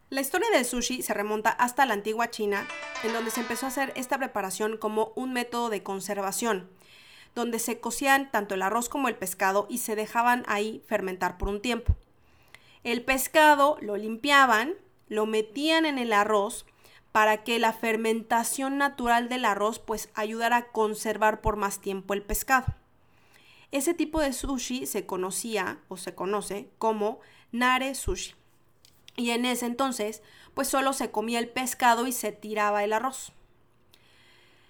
La 0.09 0.21
historia 0.21 0.49
del 0.51 0.65
sushi 0.65 1.01
se 1.01 1.13
remonta 1.13 1.49
hasta 1.49 1.85
la 1.85 1.93
antigua 1.93 2.29
China, 2.29 2.67
en 3.03 3.13
donde 3.13 3.31
se 3.31 3.39
empezó 3.39 3.65
a 3.65 3.69
hacer 3.69 3.93
esta 3.95 4.17
preparación 4.17 4.77
como 4.77 5.13
un 5.15 5.31
método 5.31 5.69
de 5.69 5.83
conservación, 5.83 6.69
donde 7.33 7.59
se 7.59 7.79
cocían 7.79 8.29
tanto 8.29 8.55
el 8.55 8.61
arroz 8.61 8.89
como 8.89 9.07
el 9.07 9.15
pescado 9.15 9.67
y 9.69 9.77
se 9.77 9.95
dejaban 9.95 10.43
ahí 10.47 10.83
fermentar 10.85 11.37
por 11.37 11.47
un 11.47 11.61
tiempo. 11.61 11.95
El 12.83 13.05
pescado 13.05 13.77
lo 13.79 13.95
limpiaban, 13.95 14.73
lo 15.07 15.25
metían 15.25 15.85
en 15.85 15.97
el 15.97 16.11
arroz 16.11 16.65
para 17.11 17.43
que 17.43 17.59
la 17.59 17.73
fermentación 17.73 18.77
natural 18.77 19.29
del 19.29 19.45
arroz 19.45 19.79
pues 19.79 20.09
ayudara 20.13 20.57
a 20.57 20.67
conservar 20.67 21.41
por 21.41 21.57
más 21.57 21.79
tiempo 21.79 22.13
el 22.13 22.23
pescado. 22.23 22.73
Ese 23.71 23.93
tipo 23.93 24.19
de 24.19 24.33
sushi 24.33 24.85
se 24.85 25.05
conocía 25.05 25.79
o 25.87 25.97
se 25.97 26.13
conoce 26.13 26.69
como 26.77 27.19
nare 27.51 27.95
sushi. 27.95 28.35
Y 29.15 29.31
en 29.31 29.45
ese 29.45 29.65
entonces, 29.65 30.21
pues 30.53 30.67
solo 30.67 30.93
se 30.93 31.11
comía 31.11 31.39
el 31.39 31.49
pescado 31.49 32.07
y 32.07 32.11
se 32.11 32.31
tiraba 32.31 32.83
el 32.83 32.93
arroz. 32.93 33.33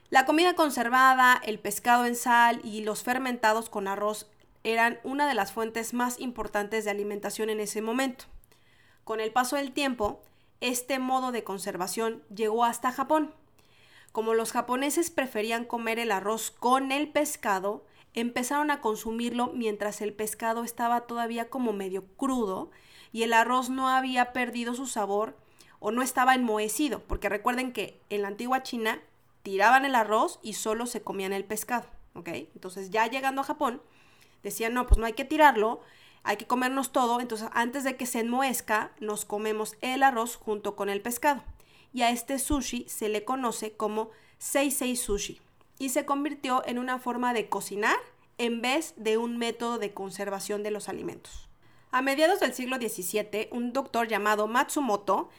La 0.10 0.26
comida 0.26 0.56
conservada, 0.56 1.42
el 1.44 1.58
pescado 1.58 2.06
en 2.06 2.16
sal 2.16 2.60
y 2.64 2.82
los 2.82 3.02
fermentados 3.02 3.70
con 3.70 3.88
arroz 3.88 4.28
eran 4.64 5.00
una 5.04 5.28
de 5.28 5.34
las 5.34 5.52
fuentes 5.52 5.94
más 5.94 6.20
importantes 6.20 6.86
de 6.86 6.92
alimentación 6.92 7.50
en 7.50 7.60
ese 7.60 7.82
momento. 7.82 8.26
Con 9.04 9.20
el 9.20 9.32
paso 9.32 9.56
del 9.56 9.72
tiempo, 9.72 10.22
este 10.62 11.00
modo 11.00 11.32
de 11.32 11.44
conservación 11.44 12.24
llegó 12.34 12.64
hasta 12.64 12.92
Japón. 12.92 13.34
Como 14.12 14.34
los 14.34 14.52
japoneses 14.52 15.10
preferían 15.10 15.66
comer 15.66 16.00
el 16.00 16.12
arroz 16.12 16.52
con 16.52 16.92
el 16.92 17.10
pescado, 17.10 17.86
empezaron 18.14 18.72
a 18.72 18.82
consumirlo 18.82 19.52
mientras 19.54 20.02
el 20.02 20.14
pescado 20.14 20.64
estaba 20.64 21.02
todavía 21.02 21.50
como 21.50 21.74
medio 21.74 22.06
crudo 22.18 22.72
y 23.12 23.24
el 23.24 23.34
arroz 23.34 23.70
no 23.70 23.90
había 23.90 24.34
perdido 24.34 24.74
su 24.74 24.86
sabor 24.86 25.38
o 25.80 25.92
no 25.92 26.02
estaba 26.02 26.36
enmohecido, 26.36 27.02
porque 27.08 27.30
recuerden 27.30 27.74
que 27.74 28.00
en 28.10 28.22
la 28.22 28.28
antigua 28.28 28.64
China 28.64 29.02
tiraban 29.44 29.86
el 29.86 29.96
arroz 29.96 30.40
y 30.44 30.54
solo 30.54 30.86
se 30.86 31.02
comían 31.02 31.34
el 31.34 31.46
pescado, 31.46 31.88
¿ok? 32.14 32.28
Entonces 32.54 32.92
ya 32.92 33.08
llegando 33.08 33.42
a 33.42 33.46
Japón, 33.46 33.82
decían, 34.44 34.74
no, 34.74 34.86
pues 34.86 35.00
no 35.00 35.06
hay 35.06 35.14
que 35.14 35.26
tirarlo, 35.26 35.82
hay 36.24 36.38
que 36.38 36.48
comernos 36.48 36.92
todo, 36.92 37.20
entonces 37.20 37.50
antes 37.54 37.84
de 37.84 37.98
que 37.98 38.06
se 38.06 38.20
enmoezca, 38.20 38.92
nos 39.00 39.26
comemos 39.26 39.76
el 39.82 40.04
arroz 40.04 40.36
junto 40.36 40.76
con 40.76 40.90
el 40.90 41.02
pescado. 41.02 41.44
Y 41.94 42.04
a 42.04 42.12
este 42.12 42.40
sushi 42.40 42.86
se 42.88 43.10
le 43.10 43.26
conoce 43.26 43.74
como 43.74 44.12
Seisei 44.38 44.96
Sushi 44.96 45.42
y 45.78 45.90
se 45.90 46.06
convirtió 46.06 46.64
en 46.66 46.80
una 46.80 47.00
forma 47.00 47.34
de 47.34 47.50
cocinar 47.50 47.98
en 48.38 48.62
vez 48.62 48.94
de 48.98 49.18
un 49.18 49.38
método 49.38 49.78
de 49.78 49.94
conservación 49.94 50.64
de 50.64 50.72
los 50.72 50.90
alimentos. 50.90 51.50
A 51.92 52.02
mediados 52.02 52.40
del 52.40 52.54
siglo 52.54 52.78
XVII, 52.78 53.50
un 53.52 53.74
doctor 53.74 54.08
llamado 54.08 54.48
Matsumoto, 54.48 55.30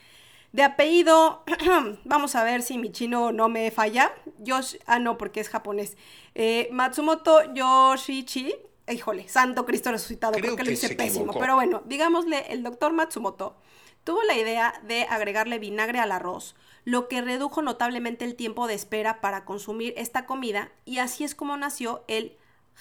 de 0.52 0.62
apellido, 0.62 1.42
vamos 2.04 2.34
a 2.34 2.44
ver 2.44 2.62
si 2.62 2.76
mi 2.76 2.92
chino 2.92 3.32
no 3.32 3.48
me 3.48 3.70
falla, 3.70 4.12
Yosh, 4.38 4.76
ah 4.86 4.98
no, 4.98 5.16
porque 5.16 5.40
es 5.40 5.48
japonés, 5.48 5.96
eh, 6.34 6.68
Matsumoto 6.70 7.54
Yoshichi, 7.54 8.54
híjole, 8.92 9.28
Santo 9.28 9.64
Cristo 9.66 9.90
resucitado, 9.90 10.32
creo, 10.34 10.56
que, 10.56 10.64
lo 10.64 10.70
hice 10.70 10.94
pésimo, 10.94 11.32
pero 11.32 11.54
bueno, 11.54 11.82
digámosle, 11.86 12.52
el 12.52 12.62
doctor 12.62 12.92
Matsumoto 12.92 13.56
tuvo 14.04 14.22
la 14.22 14.36
idea 14.36 14.74
de 14.84 15.02
agregarle 15.04 15.58
vinagre 15.58 15.98
al 15.98 16.12
arroz, 16.12 16.54
lo 16.84 17.08
que 17.08 17.20
redujo 17.22 17.62
notablemente 17.62 18.24
el 18.24 18.34
tiempo 18.34 18.66
de 18.66 18.74
espera 18.74 19.20
para 19.20 19.44
consumir 19.44 19.94
esta 19.96 20.26
comida 20.26 20.72
y 20.84 20.98
así 20.98 21.24
es 21.24 21.34
como 21.34 21.56
nació 21.56 22.04
el 22.08 22.36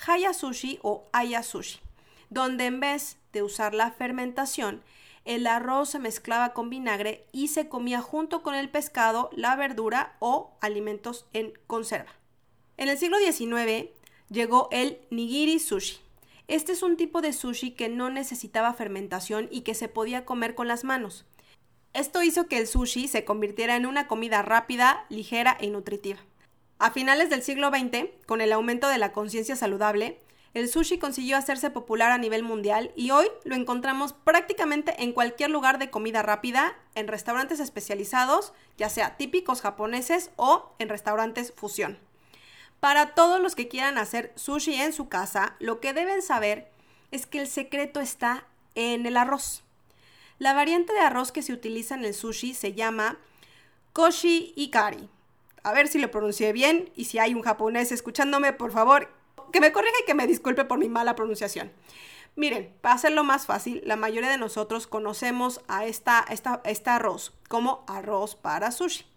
Haya 0.07 0.33
Sushi 0.33 0.79
o 0.81 1.07
Aya 1.13 1.43
Sushi, 1.43 1.79
donde 2.29 2.65
en 2.65 2.79
vez 2.79 3.17
de 3.33 3.43
usar 3.43 3.73
la 3.73 3.91
fermentación, 3.91 4.81
el 5.25 5.45
arroz 5.45 5.89
se 5.89 5.99
mezclaba 5.99 6.53
con 6.53 6.69
vinagre 6.69 7.27
y 7.31 7.49
se 7.49 7.69
comía 7.69 8.01
junto 8.01 8.41
con 8.41 8.55
el 8.55 8.69
pescado, 8.69 9.29
la 9.33 9.55
verdura 9.55 10.15
o 10.19 10.57
alimentos 10.61 11.27
en 11.33 11.53
conserva. 11.67 12.11
En 12.77 12.89
el 12.89 12.97
siglo 12.97 13.17
XIX 13.19 13.91
llegó 14.31 14.69
el 14.71 14.99
nigiri 15.09 15.59
sushi. 15.59 15.99
Este 16.47 16.71
es 16.71 16.83
un 16.83 16.97
tipo 16.97 17.21
de 17.21 17.33
sushi 17.33 17.71
que 17.71 17.89
no 17.89 18.09
necesitaba 18.09 18.73
fermentación 18.73 19.47
y 19.51 19.61
que 19.61 19.75
se 19.75 19.89
podía 19.89 20.25
comer 20.25 20.55
con 20.55 20.67
las 20.67 20.83
manos. 20.83 21.25
Esto 21.93 22.23
hizo 22.23 22.47
que 22.47 22.57
el 22.57 22.67
sushi 22.67 23.07
se 23.07 23.25
convirtiera 23.25 23.75
en 23.75 23.85
una 23.85 24.07
comida 24.07 24.41
rápida, 24.41 25.05
ligera 25.09 25.57
y 25.59 25.67
nutritiva. 25.67 26.19
A 26.79 26.91
finales 26.91 27.29
del 27.29 27.43
siglo 27.43 27.69
XX, 27.69 28.09
con 28.25 28.41
el 28.41 28.53
aumento 28.53 28.87
de 28.87 28.97
la 28.97 29.11
conciencia 29.11 29.55
saludable, 29.55 30.19
el 30.53 30.67
sushi 30.67 30.97
consiguió 30.97 31.37
hacerse 31.37 31.69
popular 31.69 32.11
a 32.11 32.17
nivel 32.17 32.43
mundial 32.43 32.91
y 32.95 33.11
hoy 33.11 33.27
lo 33.43 33.55
encontramos 33.55 34.13
prácticamente 34.13 34.95
en 35.03 35.13
cualquier 35.13 35.49
lugar 35.49 35.77
de 35.79 35.89
comida 35.89 36.21
rápida, 36.21 36.75
en 36.95 37.07
restaurantes 37.07 37.59
especializados, 37.59 38.53
ya 38.77 38.89
sea 38.89 39.17
típicos 39.17 39.61
japoneses 39.61 40.31
o 40.37 40.73
en 40.79 40.89
restaurantes 40.89 41.53
fusión. 41.55 41.99
Para 42.81 43.13
todos 43.13 43.39
los 43.39 43.53
que 43.53 43.67
quieran 43.67 43.99
hacer 43.99 44.33
sushi 44.35 44.73
en 44.73 44.91
su 44.91 45.07
casa, 45.07 45.55
lo 45.59 45.79
que 45.79 45.93
deben 45.93 46.23
saber 46.23 46.67
es 47.11 47.27
que 47.27 47.39
el 47.39 47.47
secreto 47.47 47.99
está 47.99 48.47
en 48.73 49.05
el 49.05 49.17
arroz. 49.17 49.63
La 50.39 50.53
variante 50.53 50.91
de 50.91 50.99
arroz 50.99 51.31
que 51.31 51.43
se 51.43 51.53
utiliza 51.53 51.93
en 51.93 52.03
el 52.05 52.15
sushi 52.15 52.55
se 52.55 52.73
llama 52.73 53.19
koshi 53.93 54.53
ikari. 54.55 55.07
A 55.61 55.73
ver 55.73 55.89
si 55.89 55.99
lo 55.99 56.09
pronuncié 56.09 56.53
bien 56.53 56.91
y 56.95 57.05
si 57.05 57.19
hay 57.19 57.35
un 57.35 57.43
japonés 57.43 57.91
escuchándome, 57.91 58.51
por 58.51 58.71
favor, 58.71 59.13
que 59.53 59.61
me 59.61 59.71
corrija 59.71 59.97
y 60.01 60.05
que 60.07 60.15
me 60.15 60.25
disculpe 60.25 60.65
por 60.65 60.79
mi 60.79 60.89
mala 60.89 61.15
pronunciación. 61.15 61.71
Miren, 62.35 62.73
para 62.81 62.95
hacerlo 62.95 63.23
más 63.23 63.45
fácil, 63.45 63.83
la 63.85 63.95
mayoría 63.95 64.31
de 64.31 64.39
nosotros 64.39 64.87
conocemos 64.87 65.61
a 65.67 65.85
esta, 65.85 66.25
esta, 66.29 66.61
este 66.65 66.89
arroz 66.89 67.31
como 67.47 67.85
arroz 67.87 68.35
para 68.35 68.71
sushi. 68.71 69.10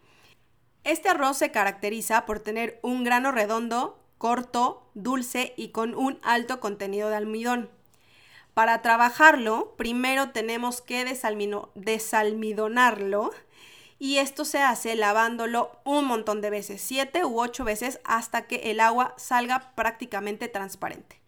Este 0.84 1.08
arroz 1.08 1.38
se 1.38 1.50
caracteriza 1.50 2.26
por 2.26 2.40
tener 2.40 2.78
un 2.82 3.04
grano 3.04 3.32
redondo, 3.32 3.98
corto, 4.18 4.90
dulce 4.92 5.54
y 5.56 5.70
con 5.70 5.94
un 5.94 6.18
alto 6.22 6.60
contenido 6.60 7.08
de 7.08 7.16
almidón. 7.16 7.70
Para 8.52 8.82
trabajarlo, 8.82 9.74
primero 9.76 10.30
tenemos 10.30 10.82
que 10.82 11.04
desalmidonarlo 11.74 13.32
y 13.98 14.18
esto 14.18 14.44
se 14.44 14.58
hace 14.58 14.94
lavándolo 14.94 15.80
un 15.84 16.04
montón 16.04 16.42
de 16.42 16.50
veces, 16.50 16.82
siete 16.82 17.24
u 17.24 17.40
ocho 17.40 17.64
veces 17.64 18.00
hasta 18.04 18.46
que 18.46 18.70
el 18.70 18.80
agua 18.80 19.14
salga 19.16 19.72
prácticamente 19.74 20.48
transparente. 20.48 21.24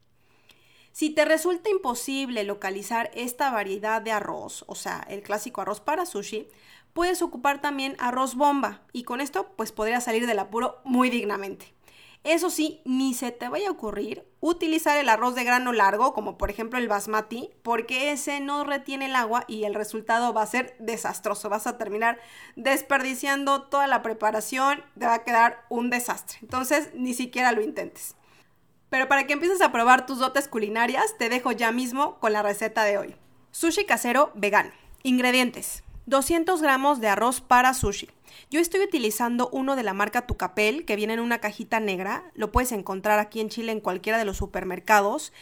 Si 0.92 1.10
te 1.10 1.24
resulta 1.24 1.68
imposible 1.68 2.44
localizar 2.44 3.10
esta 3.14 3.50
variedad 3.50 4.00
de 4.00 4.12
arroz, 4.12 4.64
o 4.66 4.74
sea, 4.74 5.04
el 5.10 5.22
clásico 5.22 5.60
arroz 5.60 5.80
para 5.80 6.06
sushi, 6.06 6.48
puedes 6.96 7.20
ocupar 7.20 7.60
también 7.60 7.94
arroz 7.98 8.36
bomba 8.36 8.80
y 8.90 9.04
con 9.04 9.20
esto 9.20 9.52
pues 9.54 9.70
podrías 9.70 10.02
salir 10.02 10.26
del 10.26 10.38
apuro 10.38 10.80
muy 10.82 11.10
dignamente. 11.10 11.74
Eso 12.24 12.48
sí, 12.48 12.80
ni 12.86 13.12
se 13.12 13.32
te 13.32 13.50
vaya 13.50 13.68
a 13.68 13.72
ocurrir 13.72 14.26
utilizar 14.40 14.96
el 14.96 15.10
arroz 15.10 15.34
de 15.34 15.44
grano 15.44 15.74
largo, 15.74 16.14
como 16.14 16.38
por 16.38 16.48
ejemplo 16.48 16.78
el 16.78 16.88
basmati, 16.88 17.50
porque 17.62 18.12
ese 18.12 18.40
no 18.40 18.64
retiene 18.64 19.06
el 19.06 19.14
agua 19.14 19.44
y 19.46 19.64
el 19.64 19.74
resultado 19.74 20.32
va 20.32 20.40
a 20.40 20.46
ser 20.46 20.74
desastroso. 20.78 21.50
Vas 21.50 21.66
a 21.66 21.76
terminar 21.76 22.18
desperdiciando 22.56 23.64
toda 23.64 23.86
la 23.86 24.00
preparación, 24.00 24.82
te 24.98 25.04
va 25.04 25.14
a 25.14 25.24
quedar 25.24 25.66
un 25.68 25.90
desastre. 25.90 26.38
Entonces, 26.40 26.88
ni 26.94 27.12
siquiera 27.12 27.52
lo 27.52 27.60
intentes. 27.60 28.16
Pero 28.88 29.06
para 29.06 29.26
que 29.26 29.34
empieces 29.34 29.60
a 29.60 29.70
probar 29.70 30.06
tus 30.06 30.18
dotes 30.18 30.48
culinarias, 30.48 31.18
te 31.18 31.28
dejo 31.28 31.52
ya 31.52 31.72
mismo 31.72 32.18
con 32.20 32.32
la 32.32 32.42
receta 32.42 32.84
de 32.84 32.96
hoy. 32.96 33.16
Sushi 33.50 33.84
casero 33.84 34.32
vegano. 34.34 34.72
Ingredientes. 35.02 35.84
200 36.06 36.62
gramos 36.62 37.00
de 37.00 37.08
arroz 37.08 37.40
para 37.40 37.74
sushi. 37.74 38.08
Yo 38.48 38.60
estoy 38.60 38.80
utilizando 38.80 39.48
uno 39.52 39.74
de 39.74 39.82
la 39.82 39.92
marca 39.92 40.26
Tucapel, 40.26 40.84
que 40.84 40.94
viene 40.94 41.14
en 41.14 41.20
una 41.20 41.40
cajita 41.40 41.80
negra. 41.80 42.30
Lo 42.34 42.52
puedes 42.52 42.70
encontrar 42.70 43.18
aquí 43.18 43.40
en 43.40 43.48
Chile 43.48 43.72
en 43.72 43.80
cualquiera 43.80 44.16
de 44.16 44.24
los 44.24 44.36
supermercados. 44.36 45.32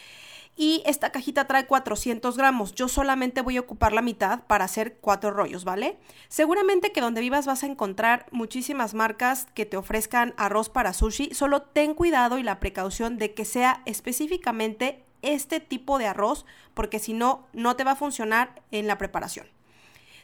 Y 0.57 0.81
esta 0.87 1.11
cajita 1.11 1.45
trae 1.45 1.67
400 1.67 2.35
gramos. 2.35 2.73
Yo 2.73 2.87
solamente 2.87 3.41
voy 3.41 3.57
a 3.57 3.59
ocupar 3.59 3.93
la 3.93 4.01
mitad 4.01 4.45
para 4.45 4.65
hacer 4.65 4.97
cuatro 5.01 5.29
rollos, 5.29 5.65
¿vale? 5.65 5.99
Seguramente 6.29 6.91
que 6.91 7.01
donde 7.01 7.21
vivas 7.21 7.45
vas 7.45 7.63
a 7.63 7.67
encontrar 7.67 8.25
muchísimas 8.31 8.95
marcas 8.95 9.47
que 9.53 9.67
te 9.67 9.77
ofrezcan 9.77 10.33
arroz 10.37 10.69
para 10.69 10.93
sushi. 10.93 11.31
Solo 11.35 11.61
ten 11.61 11.93
cuidado 11.93 12.39
y 12.39 12.43
la 12.43 12.59
precaución 12.59 13.19
de 13.19 13.35
que 13.35 13.45
sea 13.45 13.83
específicamente 13.85 15.03
este 15.21 15.59
tipo 15.59 15.99
de 15.99 16.07
arroz, 16.07 16.45
porque 16.73 16.97
si 16.97 17.13
no, 17.13 17.45
no 17.53 17.75
te 17.75 17.83
va 17.83 17.91
a 17.91 17.95
funcionar 17.95 18.63
en 18.71 18.87
la 18.87 18.97
preparación. 18.97 19.54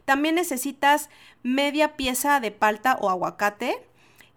También 0.05 0.35
necesitas 0.35 1.09
media 1.43 1.95
pieza 1.95 2.39
de 2.39 2.51
palta 2.51 2.97
o 3.01 3.09
aguacate, 3.09 3.77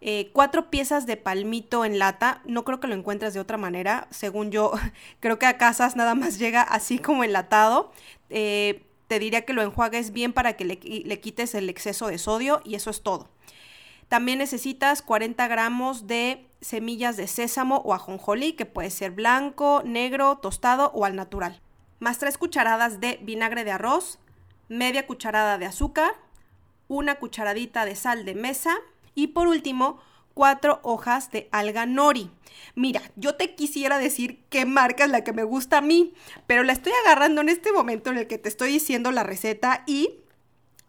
eh, 0.07 0.29
cuatro 0.33 0.69
piezas 0.69 1.05
de 1.07 1.17
palmito 1.17 1.83
en 1.83 1.97
lata. 1.97 2.41
No 2.45 2.63
creo 2.63 2.79
que 2.79 2.87
lo 2.87 2.93
encuentres 2.93 3.33
de 3.33 3.39
otra 3.39 3.57
manera. 3.57 4.07
Según 4.11 4.51
yo, 4.51 4.71
creo 5.19 5.39
que 5.39 5.47
a 5.47 5.57
casas 5.57 5.95
nada 5.95 6.13
más 6.15 6.37
llega 6.37 6.61
así 6.61 6.99
como 6.99 7.23
enlatado. 7.23 7.91
Eh, 8.29 8.85
te 9.07 9.19
diría 9.19 9.45
que 9.45 9.53
lo 9.53 9.61
enjuagues 9.61 10.11
bien 10.11 10.33
para 10.33 10.53
que 10.53 10.65
le, 10.65 10.79
le, 10.83 11.19
quites 11.19 11.55
el 11.55 11.69
exceso 11.69 12.07
de 12.07 12.17
sodio 12.17 12.61
y 12.63 12.75
eso 12.75 12.89
es 12.89 13.01
todo. 13.01 13.29
También 14.07 14.37
necesitas 14.37 15.01
40 15.01 15.47
gramos 15.47 16.07
de 16.07 16.45
semillas 16.61 17.17
de 17.17 17.27
sésamo 17.27 17.77
o 17.77 17.93
ajonjolí, 17.93 18.53
que 18.53 18.65
puede 18.65 18.91
ser 18.91 19.11
blanco, 19.11 19.81
negro, 19.85 20.37
tostado 20.37 20.91
o 20.93 21.05
al 21.05 21.15
natural. 21.15 21.61
Más 21.99 22.19
3 22.19 22.37
cucharadas 22.37 22.99
de 22.99 23.19
vinagre 23.23 23.63
de 23.63 23.71
arroz, 23.71 24.19
media 24.67 25.07
cucharada 25.07 25.57
de 25.57 25.65
azúcar, 25.65 26.13
una 26.87 27.15
cucharadita 27.15 27.85
de 27.85 27.95
sal 27.95 28.25
de 28.25 28.35
mesa 28.35 28.75
y 29.15 29.27
por 29.27 29.47
último 29.47 29.99
cuatro 30.33 30.79
hojas 30.83 31.31
de 31.31 31.47
alga 31.51 31.85
nori. 31.85 32.29
Mira, 32.75 33.01
yo 33.15 33.35
te 33.35 33.55
quisiera 33.55 33.97
decir 33.97 34.43
qué 34.49 34.65
marca 34.65 35.05
es 35.05 35.09
la 35.09 35.23
que 35.23 35.33
me 35.33 35.43
gusta 35.43 35.79
a 35.79 35.81
mí, 35.81 36.13
pero 36.45 36.63
la 36.63 36.73
estoy 36.73 36.93
agarrando 37.05 37.41
en 37.41 37.49
este 37.49 37.71
momento 37.71 38.11
en 38.11 38.17
el 38.17 38.27
que 38.27 38.37
te 38.37 38.49
estoy 38.49 38.71
diciendo 38.71 39.11
la 39.11 39.23
receta 39.23 39.83
y 39.87 40.19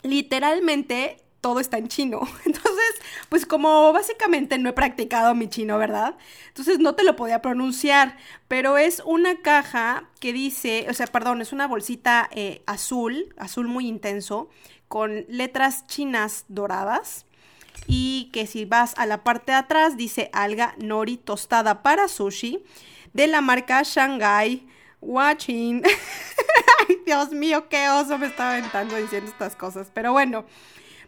literalmente 0.02 1.25
todo 1.46 1.60
está 1.60 1.78
en 1.78 1.86
chino. 1.86 2.22
Entonces, 2.44 2.94
pues 3.28 3.46
como 3.46 3.92
básicamente 3.92 4.58
no 4.58 4.68
he 4.68 4.72
practicado 4.72 5.32
mi 5.36 5.48
chino, 5.48 5.78
¿verdad? 5.78 6.16
Entonces 6.48 6.80
no 6.80 6.96
te 6.96 7.04
lo 7.04 7.14
podía 7.14 7.40
pronunciar, 7.40 8.16
pero 8.48 8.78
es 8.78 9.00
una 9.06 9.42
caja 9.42 10.10
que 10.18 10.32
dice, 10.32 10.88
o 10.90 10.92
sea, 10.92 11.06
perdón, 11.06 11.40
es 11.40 11.52
una 11.52 11.68
bolsita 11.68 12.28
eh, 12.32 12.64
azul, 12.66 13.32
azul 13.38 13.68
muy 13.68 13.86
intenso, 13.86 14.48
con 14.88 15.24
letras 15.28 15.86
chinas 15.86 16.46
doradas. 16.48 17.26
Y 17.86 18.30
que 18.32 18.48
si 18.48 18.64
vas 18.64 18.94
a 18.96 19.06
la 19.06 19.22
parte 19.22 19.52
de 19.52 19.58
atrás 19.58 19.96
dice 19.96 20.30
alga 20.32 20.74
nori 20.78 21.16
tostada 21.16 21.84
para 21.84 22.08
sushi 22.08 22.64
de 23.12 23.28
la 23.28 23.40
marca 23.40 23.84
Shanghai 23.84 24.66
Watching. 25.00 25.84
Ay, 26.88 27.02
Dios 27.06 27.30
mío, 27.30 27.68
qué 27.68 27.88
oso 27.88 28.18
me 28.18 28.26
estaba 28.26 28.54
aventando 28.54 28.96
diciendo 28.96 29.30
estas 29.30 29.54
cosas. 29.54 29.92
Pero 29.94 30.10
bueno, 30.10 30.44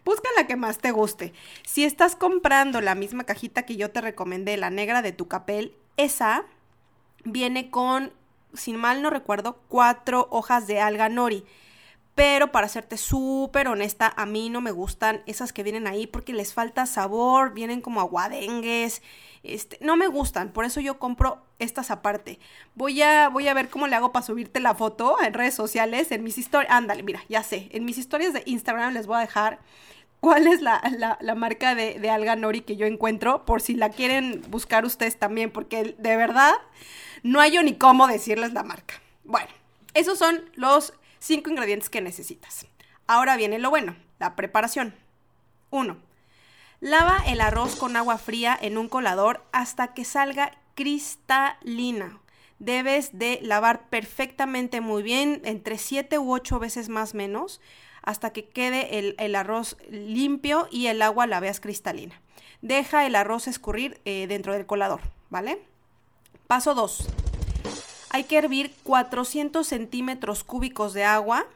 Busca 0.08 0.30
la 0.38 0.46
que 0.46 0.56
más 0.56 0.78
te 0.78 0.90
guste. 0.90 1.34
Si 1.66 1.84
estás 1.84 2.16
comprando 2.16 2.80
la 2.80 2.94
misma 2.94 3.24
cajita 3.24 3.64
que 3.64 3.76
yo 3.76 3.90
te 3.90 4.00
recomendé, 4.00 4.56
la 4.56 4.70
negra 4.70 5.02
de 5.02 5.12
tu 5.12 5.28
capel, 5.28 5.74
esa 5.98 6.46
viene 7.24 7.68
con, 7.68 8.14
sin 8.54 8.76
mal 8.76 9.02
no 9.02 9.10
recuerdo, 9.10 9.58
cuatro 9.68 10.26
hojas 10.30 10.66
de 10.66 10.80
alga 10.80 11.10
nori. 11.10 11.44
pero 12.14 12.52
para 12.52 12.68
serte 12.68 12.96
súper 12.96 13.68
honesta, 13.68 14.10
a 14.16 14.24
mí 14.24 14.48
no 14.48 14.62
me 14.62 14.70
gustan 14.70 15.22
esas 15.26 15.52
que 15.52 15.62
vienen 15.62 15.86
ahí 15.86 16.06
porque 16.06 16.32
les 16.32 16.54
falta 16.54 16.86
sabor, 16.86 17.52
vienen 17.52 17.82
como 17.82 18.00
aguadengues, 18.00 19.02
este, 19.42 19.76
no 19.82 19.96
me 19.96 20.06
gustan, 20.06 20.52
por 20.52 20.64
eso 20.64 20.80
yo 20.80 20.98
compro 20.98 21.42
estas 21.58 21.90
aparte. 21.90 22.38
Voy 22.74 23.02
a, 23.02 23.28
voy 23.28 23.46
a 23.46 23.54
ver 23.54 23.68
cómo 23.68 23.86
le 23.86 23.94
hago 23.94 24.10
para 24.10 24.24
subirte 24.24 24.58
la 24.58 24.74
foto 24.74 25.18
en 25.22 25.34
redes 25.34 25.54
sociales, 25.54 26.10
en 26.12 26.24
mis 26.24 26.38
historias, 26.38 26.72
ándale, 26.72 27.02
mira, 27.02 27.20
ya 27.28 27.42
sé, 27.42 27.68
en 27.72 27.84
mis 27.84 27.98
historias 27.98 28.32
de 28.32 28.42
Instagram 28.46 28.94
les 28.94 29.06
voy 29.06 29.18
a 29.18 29.20
dejar 29.20 29.60
cuál 30.20 30.46
es 30.46 30.60
la, 30.60 31.34
marca 31.36 31.74
de, 31.74 31.98
de, 31.98 32.10
alga 32.10 32.36
nori 32.36 32.60
que 32.62 32.76
yo 32.76 32.86
encuentro, 32.86 33.44
por 33.44 33.60
si 33.60 33.74
la 33.74 33.90
quieren 33.90 34.42
buscar 34.48 34.84
ustedes 34.84 35.18
también, 35.18 35.50
porque 35.50 35.96
de 35.98 36.16
verdad 36.16 36.54
no 37.22 37.40
hay 37.40 37.52
yo 37.52 37.62
ni 37.62 37.74
cómo 37.74 38.06
decirles 38.06 38.52
la 38.52 38.62
marca. 38.62 38.94
Bueno, 39.24 39.48
esos 39.94 40.18
son 40.18 40.50
los 40.54 40.94
Cinco 41.20 41.50
ingredientes 41.50 41.90
que 41.90 42.00
necesitas. 42.00 42.66
Ahora 43.06 43.36
viene 43.36 43.58
lo 43.58 43.70
bueno, 43.70 43.96
la 44.18 44.36
preparación. 44.36 44.94
1. 45.70 45.96
Lava 46.80 47.18
el 47.26 47.40
arroz 47.40 47.76
con 47.76 47.96
agua 47.96 48.18
fría 48.18 48.56
en 48.60 48.78
un 48.78 48.88
colador 48.88 49.44
hasta 49.52 49.94
que 49.94 50.04
salga 50.04 50.56
cristalina. 50.74 52.20
Debes 52.60 53.18
de 53.18 53.40
lavar 53.42 53.88
perfectamente 53.88 54.80
muy 54.80 55.02
bien, 55.02 55.40
entre 55.44 55.78
7 55.78 56.18
u 56.18 56.32
8 56.32 56.58
veces 56.58 56.88
más 56.88 57.14
menos, 57.14 57.60
hasta 58.02 58.32
que 58.32 58.48
quede 58.48 59.14
el, 59.18 59.34
arroz 59.34 59.76
limpio 59.90 60.68
y 60.70 60.86
el 60.86 61.02
agua 61.02 61.26
la 61.26 61.40
veas 61.40 61.60
cristalina. 61.60 62.20
Deja 62.62 63.06
el 63.06 63.14
arroz 63.14 63.46
escurrir 63.46 64.00
eh, 64.04 64.26
dentro 64.28 64.52
del 64.52 64.66
colador, 64.66 65.00
¿vale? 65.30 65.60
Paso 66.46 66.74
2 66.74 67.08
hay 68.10 68.24
que 68.24 68.38
hervir 68.38 68.74
400 68.84 69.66
centímetros 69.66 70.44
cúbicos 70.44 70.94
de 70.94 71.04
agua 71.04 71.46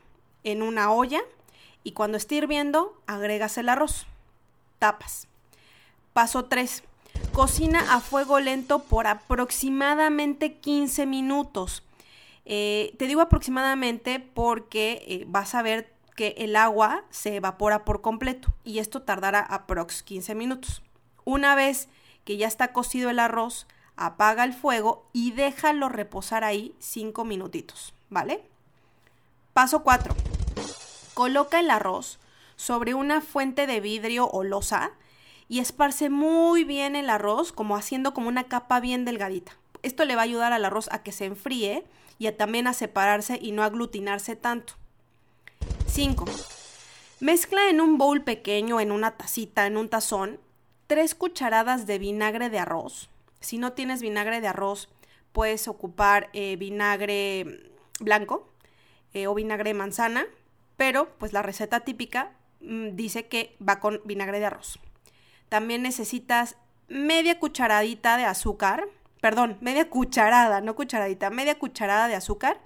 en 0.45 0.63
una 0.63 0.93
olla 0.93 1.21
y 1.85 1.93
cuando 1.93 2.17
esté 2.17 2.37
hirviendo 2.37 3.01
agregas 3.07 3.59
el 3.59 3.69
arroz. 3.69 4.07
Tapas. 4.79 5.29
Paso 6.13 6.45
3. 6.45 6.83
Cocina 7.33 7.95
a 7.95 8.01
fuego 8.01 8.41
lento 8.41 8.81
por 8.81 9.07
aproximadamente 9.07 10.55
15 10.55 11.07
minutos. 11.07 11.83
Eh, 12.45 12.95
te 12.99 13.07
digo 13.07 13.21
aproximadamente 13.21 14.19
porque 14.21 15.05
eh, 15.07 15.25
vas 15.27 15.55
a 15.55 15.63
ver 15.63 15.92
que 16.15 16.35
el 16.39 16.57
agua 16.57 17.05
se 17.11 17.37
evapora 17.37 17.85
por 17.85 18.01
completo 18.01 18.55
y 18.65 18.79
esto 18.79 19.03
tardará 19.03 19.41
aprox 19.41 20.03
15 20.03 20.35
minutos. 20.35 20.83
Una 21.25 21.55
vez 21.55 21.89
que 22.25 22.37
ya 22.37 22.47
está 22.47 22.73
cocido 22.73 23.11
el 23.11 23.19
arroz, 23.19 23.67
apaga 23.97 24.45
el 24.45 24.53
fuego 24.53 25.09
y 25.13 25.33
déjalo 25.33 25.89
reposar 25.89 26.45
ahí 26.45 26.75
5 26.79 27.25
minutitos, 27.25 27.95
¿vale? 28.11 28.45
Paso 29.53 29.83
4. 29.83 30.15
Coloca 31.15 31.61
el 31.61 31.71
arroz 31.71 32.19
sobre 32.57 32.95
una 32.95 33.21
fuente 33.21 33.67
de 33.67 33.81
vidrio 33.81 34.29
o 34.29 34.45
losa 34.45 34.93
y 35.49 35.59
esparce 35.59 36.09
muy 36.09 36.65
bien 36.65 36.97
el 36.97 37.11
arroz, 37.11 37.53
como 37.53 37.77
haciendo 37.77 38.15
como 38.15 38.29
una 38.29 38.45
capa 38.45 38.81
bien 38.81 39.05
delgadita. 39.05 39.53
Esto 39.83 40.05
le 40.05 40.15
va 40.15 40.23
a 40.23 40.25
ayudar 40.25 40.53
al 40.53 40.65
arroz 40.65 40.89
a 40.93 41.03
que 41.03 41.13
se 41.13 41.27
enfríe 41.27 41.85
y 42.19 42.31
también 42.33 42.67
a 42.67 42.73
separarse 42.73 43.39
y 43.41 43.53
no 43.53 43.63
aglutinarse 43.63 44.37
tanto. 44.37 44.75
5. 45.93 46.25
Mezcla 47.21 47.69
en 47.69 47.83
un 47.83 47.99
bowl 47.99 48.25
pequeño, 48.25 48.81
en 48.81 48.93
una 48.93 49.11
tacita, 49.19 49.67
en 49.67 49.77
un 49.77 49.91
tazón, 49.91 50.41
3 50.87 51.15
cucharadas 51.15 51.87
de 51.87 51.99
vinagre 51.99 52.49
de 52.49 52.59
arroz, 52.59 53.11
si 53.41 53.59
no 53.59 53.75
tienes 53.75 54.01
vinagre 54.01 54.41
de 54.41 54.49
arroz, 54.49 54.89
puedes 55.33 55.69
ocupar 55.69 56.31
eh, 56.33 56.57
vinagre 56.57 57.75
blanco 58.01 58.51
eh, 59.13 59.27
o 59.27 59.35
vinagre 59.35 59.71
de 59.71 59.75
manzana, 59.75 60.25
pero 60.79 61.15
pues 61.19 61.35
la 61.35 61.43
receta 61.43 61.81
típica 61.81 62.33
mm, 62.63 62.97
dice 62.97 63.27
que 63.27 63.55
va 63.61 63.79
con 63.79 64.01
vinagre 64.07 64.41
de 64.41 64.47
arroz. 64.47 64.79
También 65.51 65.83
necesitas 65.83 66.57
media 66.89 67.39
cucharadita 67.39 68.17
de 68.17 68.25
azúcar, 68.25 68.89
perdón, 69.21 69.59
media 69.61 69.91
cucharada, 69.91 70.63
no 70.63 70.75
cucharadita, 70.75 71.29
media 71.29 71.59
cucharada 71.59 72.09
de 72.09 72.15
azúcar 72.15 72.63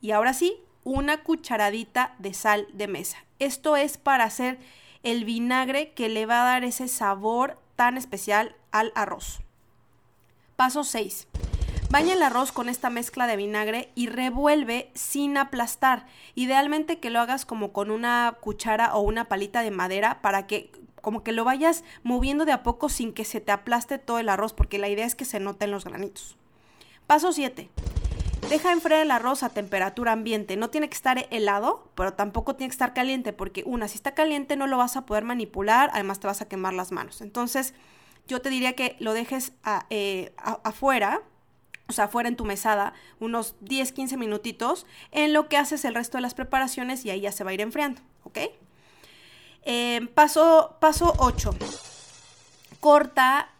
y 0.00 0.10
ahora 0.10 0.34
sí, 0.34 0.60
una 0.84 1.22
cucharadita 1.22 2.14
de 2.18 2.34
sal 2.34 2.68
de 2.72 2.86
mesa. 2.86 3.18
Esto 3.38 3.76
es 3.76 3.98
para 3.98 4.24
hacer 4.24 4.58
el 5.02 5.24
vinagre 5.24 5.92
que 5.92 6.08
le 6.08 6.26
va 6.26 6.42
a 6.42 6.44
dar 6.44 6.64
ese 6.64 6.88
sabor 6.88 7.58
tan 7.76 7.96
especial 7.96 8.54
al 8.70 8.92
arroz. 8.94 9.40
Paso 10.56 10.84
6. 10.84 11.26
Baña 11.90 12.14
el 12.14 12.22
arroz 12.22 12.52
con 12.52 12.68
esta 12.68 12.90
mezcla 12.90 13.26
de 13.26 13.36
vinagre 13.36 13.90
y 13.94 14.08
revuelve 14.08 14.90
sin 14.94 15.36
aplastar. 15.36 16.06
Idealmente 16.34 16.98
que 16.98 17.10
lo 17.10 17.20
hagas 17.20 17.44
como 17.44 17.72
con 17.72 17.90
una 17.90 18.36
cuchara 18.40 18.94
o 18.94 19.00
una 19.00 19.26
palita 19.26 19.62
de 19.62 19.70
madera 19.70 20.20
para 20.20 20.46
que 20.46 20.72
como 21.00 21.22
que 21.22 21.32
lo 21.32 21.44
vayas 21.44 21.84
moviendo 22.02 22.46
de 22.46 22.52
a 22.52 22.62
poco 22.62 22.88
sin 22.88 23.12
que 23.12 23.24
se 23.24 23.40
te 23.40 23.52
aplaste 23.52 23.98
todo 23.98 24.18
el 24.18 24.30
arroz, 24.30 24.54
porque 24.54 24.78
la 24.78 24.88
idea 24.88 25.04
es 25.04 25.14
que 25.14 25.26
se 25.26 25.38
noten 25.38 25.70
los 25.70 25.84
granitos. 25.84 26.36
Paso 27.06 27.30
7. 27.30 27.68
Deja 28.48 28.72
enfriar 28.72 29.00
el 29.00 29.10
arroz 29.10 29.42
a 29.42 29.48
temperatura 29.48 30.12
ambiente. 30.12 30.56
No 30.56 30.70
tiene 30.70 30.88
que 30.88 30.94
estar 30.94 31.26
helado, 31.30 31.90
pero 31.94 32.12
tampoco 32.12 32.54
tiene 32.54 32.68
que 32.68 32.74
estar 32.74 32.92
caliente, 32.92 33.32
porque 33.32 33.62
una, 33.66 33.88
si 33.88 33.96
está 33.96 34.14
caliente 34.14 34.56
no 34.56 34.66
lo 34.66 34.76
vas 34.76 34.96
a 34.96 35.06
poder 35.06 35.24
manipular, 35.24 35.90
además 35.92 36.20
te 36.20 36.26
vas 36.26 36.40
a 36.42 36.48
quemar 36.48 36.74
las 36.74 36.92
manos. 36.92 37.20
Entonces, 37.20 37.74
yo 38.28 38.40
te 38.40 38.50
diría 38.50 38.74
que 38.74 38.96
lo 39.00 39.12
dejes 39.14 39.52
eh, 39.90 40.32
afuera, 40.62 41.22
o 41.88 41.92
sea, 41.92 42.04
afuera 42.04 42.28
en 42.28 42.36
tu 42.36 42.44
mesada, 42.44 42.94
unos 43.18 43.56
10, 43.60 43.92
15 43.92 44.16
minutitos, 44.16 44.86
en 45.10 45.32
lo 45.32 45.48
que 45.48 45.56
haces 45.56 45.84
el 45.84 45.94
resto 45.94 46.18
de 46.18 46.22
las 46.22 46.34
preparaciones 46.34 47.04
y 47.04 47.10
ahí 47.10 47.22
ya 47.22 47.32
se 47.32 47.44
va 47.44 47.50
a 47.50 47.54
ir 47.54 47.60
enfriando, 47.60 48.02
¿ok? 48.24 48.38
Eh, 49.62 50.08
paso, 50.14 50.76
paso 50.80 51.14
8. 51.18 51.54
Corta 52.80 53.53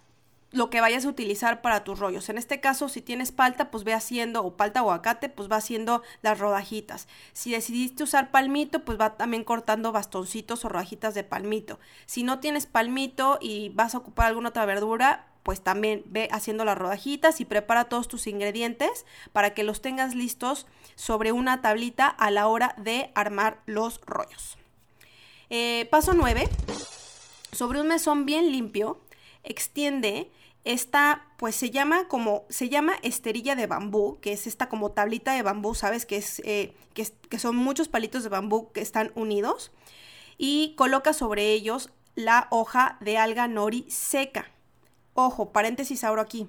lo 0.54 0.70
que 0.70 0.80
vayas 0.80 1.04
a 1.04 1.08
utilizar 1.08 1.62
para 1.62 1.82
tus 1.82 1.98
rollos. 1.98 2.28
En 2.28 2.38
este 2.38 2.60
caso, 2.60 2.88
si 2.88 3.02
tienes 3.02 3.32
palta, 3.32 3.70
pues 3.70 3.84
ve 3.84 3.92
haciendo, 3.92 4.44
o 4.44 4.56
palta 4.56 4.82
o 4.82 4.90
aguacate, 4.90 5.28
pues 5.28 5.50
va 5.50 5.56
haciendo 5.56 6.02
las 6.22 6.38
rodajitas. 6.38 7.08
Si 7.32 7.50
decidiste 7.50 8.04
usar 8.04 8.30
palmito, 8.30 8.84
pues 8.84 8.98
va 8.98 9.16
también 9.16 9.44
cortando 9.44 9.90
bastoncitos 9.90 10.64
o 10.64 10.68
rodajitas 10.68 11.14
de 11.14 11.24
palmito. 11.24 11.80
Si 12.06 12.22
no 12.22 12.38
tienes 12.38 12.66
palmito 12.66 13.38
y 13.40 13.70
vas 13.70 13.94
a 13.94 13.98
ocupar 13.98 14.28
alguna 14.28 14.50
otra 14.50 14.64
verdura, 14.64 15.26
pues 15.42 15.60
también 15.60 16.02
ve 16.06 16.28
haciendo 16.30 16.64
las 16.64 16.78
rodajitas 16.78 17.40
y 17.40 17.44
prepara 17.44 17.84
todos 17.84 18.08
tus 18.08 18.26
ingredientes 18.26 19.04
para 19.32 19.54
que 19.54 19.64
los 19.64 19.82
tengas 19.82 20.14
listos 20.14 20.66
sobre 20.94 21.32
una 21.32 21.60
tablita 21.60 22.06
a 22.06 22.30
la 22.30 22.46
hora 22.46 22.74
de 22.78 23.10
armar 23.14 23.60
los 23.66 24.00
rollos. 24.06 24.56
Eh, 25.50 25.86
paso 25.90 26.14
9. 26.14 26.48
Sobre 27.52 27.80
un 27.80 27.88
mesón 27.88 28.24
bien 28.24 28.50
limpio, 28.50 29.00
extiende 29.44 30.30
esta, 30.64 31.26
pues 31.36 31.54
se 31.54 31.70
llama 31.70 32.08
como, 32.08 32.44
se 32.48 32.68
llama 32.70 32.94
esterilla 33.02 33.54
de 33.54 33.66
bambú, 33.66 34.18
que 34.20 34.32
es 34.32 34.46
esta 34.46 34.68
como 34.68 34.92
tablita 34.92 35.34
de 35.34 35.42
bambú, 35.42 35.74
¿sabes? 35.74 36.06
Que, 36.06 36.16
es, 36.16 36.40
eh, 36.44 36.74
que, 36.94 37.38
son 37.38 37.56
muchos 37.56 37.88
palitos 37.88 38.22
de 38.22 38.30
bambú 38.30 38.72
que 38.72 38.80
están 38.80 39.12
unidos. 39.14 39.72
Y 40.38 40.74
coloca 40.76 41.12
sobre 41.12 41.52
ellos 41.52 41.90
la 42.14 42.48
hoja 42.50 42.96
de 43.00 43.18
alga 43.18 43.46
nori 43.46 43.84
seca. 43.88 44.50
Ojo, 45.12 45.52
paréntesis 45.52 46.02
ahora 46.02 46.22
aquí. 46.22 46.48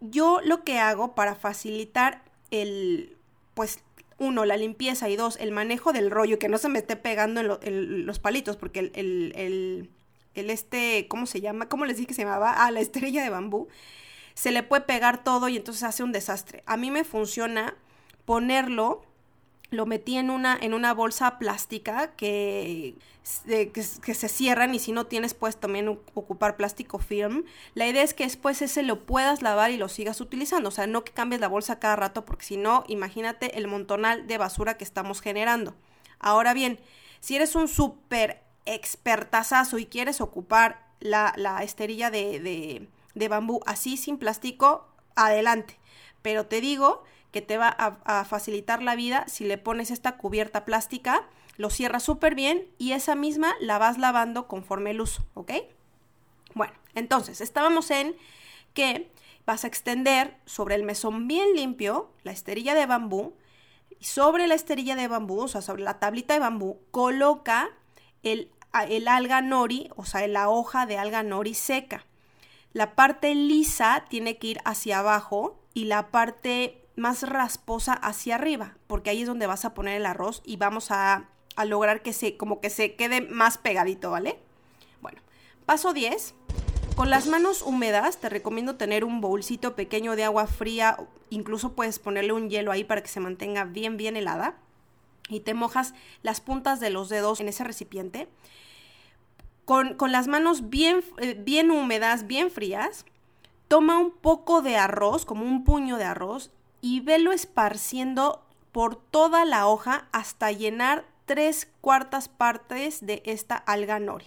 Yo 0.00 0.40
lo 0.42 0.64
que 0.64 0.78
hago 0.78 1.14
para 1.14 1.34
facilitar 1.34 2.24
el, 2.50 3.16
pues, 3.54 3.80
uno, 4.18 4.46
la 4.46 4.56
limpieza 4.56 5.08
y 5.10 5.16
dos, 5.16 5.36
el 5.40 5.52
manejo 5.52 5.92
del 5.92 6.10
rollo, 6.10 6.38
que 6.38 6.48
no 6.48 6.58
se 6.58 6.68
me 6.68 6.78
esté 6.78 6.96
pegando 6.96 7.60
en, 7.62 8.06
los 8.06 8.18
palitos, 8.18 8.56
porque 8.56 8.90
el 8.94 9.90
este, 10.34 11.06
¿cómo 11.08 11.26
se 11.26 11.40
llama? 11.40 11.68
¿Cómo 11.68 11.84
les 11.84 11.96
dije 11.96 12.08
que 12.08 12.14
se 12.14 12.22
llamaba? 12.22 12.64
Ah, 12.64 12.70
la 12.70 12.80
estrella 12.80 13.22
de 13.22 13.30
bambú. 13.30 13.68
Se 14.34 14.52
le 14.52 14.62
puede 14.62 14.82
pegar 14.82 15.22
todo 15.24 15.48
y 15.48 15.56
entonces 15.56 15.82
hace 15.82 16.02
un 16.02 16.12
desastre. 16.12 16.62
A 16.66 16.76
mí 16.76 16.90
me 16.90 17.04
funciona 17.04 17.76
ponerlo, 18.24 19.02
lo 19.70 19.86
metí 19.86 20.16
en 20.16 20.30
una, 20.30 20.56
en 20.60 20.72
una 20.72 20.94
bolsa 20.94 21.38
plástica 21.38 22.12
que, 22.12 22.94
que, 23.44 24.14
se 24.14 24.28
cierran 24.28 24.74
y 24.74 24.78
si 24.78 24.92
no 24.92 25.06
tienes 25.06 25.34
pues 25.34 25.56
también 25.56 25.88
ocupar 25.88 26.56
plástico 26.56 26.98
film. 26.98 27.44
La 27.74 27.86
idea 27.86 28.02
es 28.02 28.14
que 28.14 28.24
después 28.24 28.62
ese 28.62 28.82
lo 28.82 29.04
puedas 29.04 29.42
lavar 29.42 29.70
y 29.70 29.76
lo 29.76 29.88
sigas 29.88 30.20
utilizando. 30.20 30.68
O 30.68 30.72
sea, 30.72 30.86
no 30.86 31.04
que 31.04 31.12
cambies 31.12 31.40
la 31.40 31.48
bolsa 31.48 31.78
cada 31.78 31.96
rato 31.96 32.24
porque 32.24 32.44
si 32.44 32.56
no, 32.56 32.84
imagínate 32.88 33.58
el 33.58 33.66
montonal 33.66 34.26
de 34.26 34.38
basura 34.38 34.76
que 34.76 34.84
estamos 34.84 35.20
generando. 35.20 35.74
Ahora 36.18 36.54
bien, 36.54 36.78
si 37.20 37.36
eres 37.36 37.54
un 37.54 37.68
súper 37.68 38.42
expertazazo 38.66 39.78
y 39.78 39.86
quieres 39.86 40.20
ocupar 40.20 40.90
la, 41.00 41.32
esterilla 41.62 42.10
de, 42.10 42.88
bambú 43.28 43.60
así 43.66 43.96
sin 43.96 44.18
plástico, 44.18 44.88
adelante. 45.16 45.78
Pero 46.22 46.46
te 46.46 46.60
digo 46.60 47.02
que 47.32 47.42
te 47.42 47.56
va 47.56 47.68
a, 47.68 48.24
facilitar 48.24 48.82
la 48.82 48.96
vida 48.96 49.24
si 49.28 49.44
le 49.44 49.58
pones 49.58 49.90
esta 49.90 50.16
cubierta 50.16 50.64
plástica, 50.64 51.26
lo 51.56 51.70
cierras 51.70 52.02
súper 52.02 52.34
bien 52.34 52.66
y 52.78 52.92
esa 52.92 53.14
misma 53.14 53.54
la 53.60 53.78
vas 53.78 53.98
lavando 53.98 54.48
conforme 54.48 54.90
el 54.90 55.00
uso, 55.00 55.24
¿ok? 55.34 55.52
Bueno, 56.54 56.72
entonces 56.94 57.40
estábamos 57.40 57.90
en 57.90 58.16
que 58.74 59.10
vas 59.46 59.64
a 59.64 59.68
extender 59.68 60.36
sobre 60.46 60.74
el 60.74 60.84
mesón 60.84 61.28
bien 61.28 61.54
limpio 61.54 62.10
la 62.22 62.32
esterilla 62.32 62.74
de 62.74 62.86
bambú, 62.86 63.34
Y 63.98 64.04
sobre 64.04 64.46
la 64.46 64.54
esterilla 64.54 64.96
de 64.96 65.08
bambú, 65.08 65.40
o 65.40 65.48
sea, 65.48 65.60
sobre 65.60 65.82
la 65.82 65.98
tablita 65.98 66.32
de 66.32 66.40
bambú, 66.40 66.78
coloca 66.90 67.68
el, 68.22 68.50
alga 68.72 69.40
nori, 69.40 69.90
o 69.96 70.04
sea, 70.04 70.26
la 70.26 70.48
hoja 70.48 70.86
de 70.86 70.98
alga 70.98 71.22
nori 71.22 71.54
seca. 71.54 72.04
La 72.72 72.94
parte 72.94 73.34
lisa 73.34 74.04
tiene 74.08 74.38
que 74.38 74.48
ir 74.48 74.60
hacia 74.64 75.00
abajo 75.00 75.58
y 75.74 75.84
la 75.84 76.10
parte 76.10 76.84
más 76.96 77.22
rasposa 77.22 77.94
hacia 77.94 78.36
arriba, 78.36 78.76
porque 78.86 79.10
ahí 79.10 79.22
es 79.22 79.26
donde 79.26 79.46
vas 79.46 79.64
a 79.64 79.74
poner 79.74 79.96
el 79.96 80.06
arroz 80.06 80.42
y 80.44 80.56
vamos 80.56 80.90
a, 80.90 81.28
a 81.56 81.64
lograr 81.64 82.02
que 82.02 82.12
se, 82.12 82.36
como 82.36 82.60
que 82.60 82.70
se 82.70 82.94
quede 82.94 83.22
más 83.22 83.58
pegadito, 83.58 84.10
¿vale? 84.10 84.38
Bueno, 85.00 85.20
paso 85.66 85.92
10. 85.92 86.34
Con 86.94 87.08
las 87.08 87.26
manos 87.26 87.62
húmedas 87.62 88.18
te 88.18 88.28
recomiendo 88.28 88.76
tener 88.76 89.04
un 89.04 89.20
bolsito 89.20 89.74
pequeño 89.74 90.16
de 90.16 90.24
agua 90.24 90.46
fría, 90.46 90.98
incluso 91.30 91.72
puedes 91.72 91.98
ponerle 91.98 92.32
un 92.32 92.50
hielo 92.50 92.72
ahí 92.72 92.84
para 92.84 93.02
que 93.02 93.08
se 93.08 93.20
mantenga 93.20 93.64
bien, 93.64 93.96
bien 93.96 94.16
helada. 94.16 94.56
Y 95.28 95.40
te 95.40 95.54
mojas 95.54 95.94
las 96.22 96.40
puntas 96.40 96.80
de 96.80 96.90
los 96.90 97.08
dedos 97.08 97.40
en 97.40 97.48
ese 97.48 97.64
recipiente. 97.64 98.28
Con, 99.64 99.94
con 99.94 100.10
las 100.10 100.26
manos 100.26 100.70
bien, 100.70 101.04
eh, 101.18 101.34
bien 101.38 101.70
húmedas, 101.70 102.26
bien 102.26 102.50
frías, 102.50 103.04
toma 103.68 103.98
un 103.98 104.10
poco 104.10 104.62
de 104.62 104.76
arroz, 104.76 105.24
como 105.24 105.44
un 105.44 105.62
puño 105.62 105.96
de 105.96 106.04
arroz, 106.04 106.50
y 106.80 107.00
velo 107.00 107.30
esparciendo 107.30 108.44
por 108.72 108.96
toda 108.96 109.44
la 109.44 109.66
hoja 109.68 110.08
hasta 110.12 110.50
llenar 110.50 111.04
tres 111.26 111.68
cuartas 111.80 112.28
partes 112.28 113.06
de 113.06 113.22
esta 113.24 113.54
alga 113.54 114.00
nori. 114.00 114.26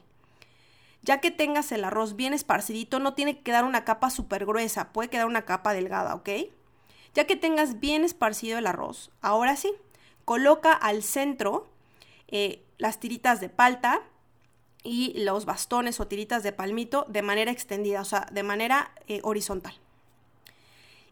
Ya 1.02 1.20
que 1.20 1.32
tengas 1.32 1.74
el 1.74 1.84
arroz 1.84 2.16
bien 2.16 2.34
esparcidito, 2.34 3.00
no 3.00 3.14
tiene 3.14 3.36
que 3.36 3.44
quedar 3.44 3.66
una 3.66 3.84
capa 3.84 4.10
súper 4.10 4.46
gruesa, 4.46 4.94
puede 4.94 5.10
quedar 5.10 5.26
una 5.26 5.42
capa 5.42 5.74
delgada, 5.74 6.16
¿ok? 6.16 6.30
Ya 7.14 7.28
que 7.28 7.36
tengas 7.36 7.82
bien 7.82 8.06
esparcido 8.06 8.58
el 8.58 8.68
arroz, 8.68 9.12
ahora 9.22 9.58
sí, 9.58 9.74
coloca 10.26 10.74
al 10.74 11.04
centro 11.04 11.68
eh, 12.28 12.64
las 12.78 13.00
tiritas 13.00 13.40
de 13.40 13.50
palta 13.50 14.02
y 14.84 15.14
los 15.24 15.46
bastones 15.46 16.00
o 16.00 16.08
tiritas 16.08 16.44
de 16.44 16.52
palmito 16.52 17.06
de 17.08 17.22
manera 17.22 17.52
extendida, 17.52 18.02
o 18.02 18.06
sea, 18.06 18.28
de 18.32 18.44
manera 18.44 18.92
eh, 19.08 19.22
horizontal. 19.24 19.74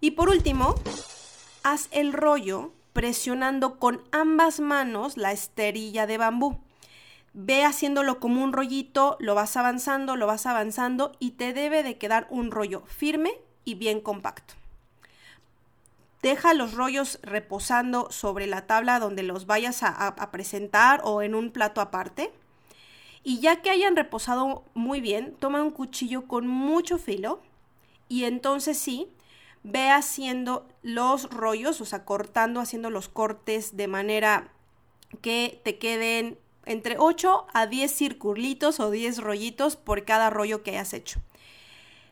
Y 0.01 0.11
por 0.11 0.29
último, 0.29 0.75
haz 1.63 1.87
el 1.91 2.11
rollo 2.11 2.71
presionando 2.93 3.79
con 3.79 4.01
ambas 4.11 4.59
manos 4.59 5.15
la 5.15 5.31
esterilla 5.31 6.07
de 6.07 6.17
bambú. 6.17 6.59
Ve 7.33 7.63
haciéndolo 7.63 8.19
como 8.19 8.43
un 8.43 8.51
rollito, 8.51 9.15
lo 9.19 9.35
vas 9.35 9.55
avanzando, 9.55 10.17
lo 10.17 10.27
vas 10.27 10.45
avanzando 10.45 11.13
y 11.19 11.31
te 11.31 11.53
debe 11.53 11.83
de 11.83 11.97
quedar 11.97 12.27
un 12.29 12.51
rollo 12.51 12.81
firme 12.87 13.31
y 13.63 13.75
bien 13.75 14.01
compacto. 14.01 14.60
Deja 16.21 16.53
los 16.53 16.73
rollos 16.73 17.19
reposando 17.23 18.11
sobre 18.11 18.45
la 18.45 18.67
tabla 18.67 18.99
donde 18.99 19.23
los 19.23 19.47
vayas 19.47 19.81
a, 19.83 20.31
presentar 20.31 21.01
o 21.03 21.21
en 21.21 21.33
un 21.33 21.51
plato 21.51 21.81
aparte. 21.81 22.31
Y 23.23 23.39
ya 23.39 23.61
que 23.61 23.69
hayan 23.69 23.95
reposado 23.95 24.63
muy 24.73 25.01
bien, 25.01 25.35
toma 25.39 25.61
un 25.61 25.71
cuchillo 25.71 26.27
con 26.27 26.47
mucho 26.47 26.97
filo 26.97 27.41
y 28.07 28.25
entonces 28.25 28.77
sí, 28.77 29.07
ve 29.63 29.89
haciendo 29.89 30.67
los 30.81 31.29
rollos, 31.29 31.81
o 31.81 31.85
sea, 31.85 32.03
cortando, 32.03 32.59
haciendo 32.59 32.89
los 32.89 33.09
cortes 33.09 33.77
de 33.77 33.87
manera 33.87 34.49
que 35.21 35.61
te 35.63 35.77
queden 35.77 36.37
entre 36.65 36.97
8 36.97 37.47
a 37.53 37.67
10 37.67 37.91
circulitos 37.91 38.79
o 38.79 38.91
10 38.91 39.19
rollitos 39.19 39.75
por 39.75 40.03
cada 40.05 40.29
rollo 40.29 40.63
que 40.63 40.71
hayas 40.71 40.93
hecho. 40.93 41.19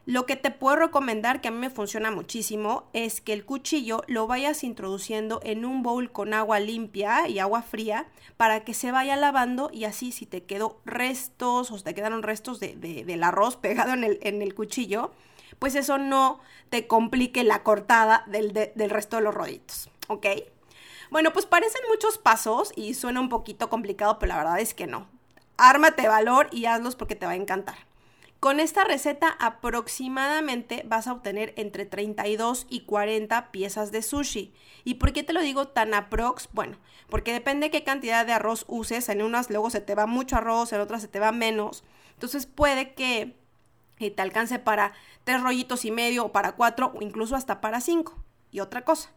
Lo 0.10 0.26
que 0.26 0.36
te 0.36 0.50
puedo 0.50 0.76
recomendar, 0.76 1.40
que 1.40 1.50
a 1.50 1.52
mí 1.52 1.60
me 1.60 1.70
funciona 1.70 2.10
muchísimo, 2.10 2.90
es 2.94 3.22
que 3.22 3.32
el 3.32 3.46
cuchillo 3.46 4.02
lo 4.08 4.26
vayas 4.26 4.64
introduciendo 4.64 5.40
en 5.44 5.66
un 5.66 5.84
bowl 5.84 6.12
con 6.12 6.34
agua 6.34 6.60
limpia 6.60 7.28
y 7.28 7.38
agua 7.38 7.62
fría 7.62 8.08
para 8.36 8.64
que 8.64 8.74
se 8.74 8.92
vaya 8.92 9.16
lavando 9.18 9.70
y 9.72 9.84
así 9.84 10.12
si 10.12 10.26
te 10.26 10.42
quedó 10.42 10.82
restos 10.84 11.70
o 11.70 11.80
te 11.80 11.94
quedaron 11.94 12.24
restos 12.24 12.60
de, 12.60 12.74
del 12.74 13.24
arroz 13.24 13.56
pegado 13.56 13.94
en 13.94 14.04
el, 14.04 14.18
en 14.24 14.42
el 14.42 14.56
cuchillo, 14.56 15.12
pues 15.60 15.76
eso 15.76 16.00
no 16.00 16.40
te 16.72 16.88
complique 16.88 17.44
la 17.44 17.62
cortada 17.62 18.24
del, 18.26 18.52
del 18.52 18.90
resto 18.90 19.18
de 19.18 19.22
los 19.22 19.36
rollitos, 19.36 19.92
¿ok? 20.08 20.26
Bueno, 21.12 21.34
pues 21.34 21.46
parecen 21.46 21.82
muchos 21.88 22.18
pasos 22.18 22.72
y 22.76 22.96
suena 22.96 23.20
un 23.20 23.30
poquito 23.30 23.70
complicado, 23.70 24.18
pero 24.18 24.30
la 24.30 24.38
verdad 24.40 24.60
es 24.60 24.74
que 24.74 24.88
no. 24.88 25.08
Ármate 25.58 26.08
valor 26.08 26.48
y 26.52 26.66
hazlos 26.66 26.96
porque 26.96 27.16
te 27.16 27.28
va 27.28 27.34
a 27.34 27.36
encantar. 27.36 27.89
Con 28.40 28.62
esta 28.62 28.86
receta 28.86 29.36
aproximadamente 29.40 30.84
vas 30.86 31.08
a 31.08 31.12
obtener 31.12 31.54
entre 31.58 31.86
32 31.86 32.68
y 32.70 32.82
40 32.82 33.52
piezas 33.52 33.92
de 33.92 34.02
sushi. 34.02 34.54
¿Y 34.86 34.94
por 34.94 35.12
qué 35.12 35.24
te 35.24 35.34
lo 35.34 35.42
digo 35.42 35.68
tan 35.68 35.94
aprox? 35.94 36.48
Bueno, 36.54 36.78
porque 37.10 37.34
depende 37.34 37.70
qué 37.70 37.84
cantidad 37.84 38.26
de 38.26 38.32
arroz 38.32 38.64
uses. 38.70 39.10
En 39.10 39.22
unas 39.22 39.50
luego 39.50 39.70
se 39.70 39.82
te 39.82 39.94
va 39.94 40.06
mucho 40.06 40.38
arroz, 40.38 40.72
en 40.72 40.80
otras 40.80 41.02
se 41.02 41.10
te 41.10 41.20
va 41.20 41.34
menos. 41.34 41.84
Entonces 42.14 42.46
puede 42.46 42.94
que 42.94 43.36
y 44.00 44.12
te 44.12 44.22
alcance 44.22 44.58
para 44.60 44.94
tres 45.26 45.42
rollitos 45.42 45.84
y 45.84 45.92
medio 45.92 46.26
o 46.26 46.32
para 46.32 46.54
cuatro 46.54 46.94
o 46.96 47.02
incluso 47.02 47.36
hasta 47.36 47.60
para 47.60 47.82
cinco. 47.82 48.24
Y 48.52 48.62
otra 48.62 48.84
cosa, 48.86 49.12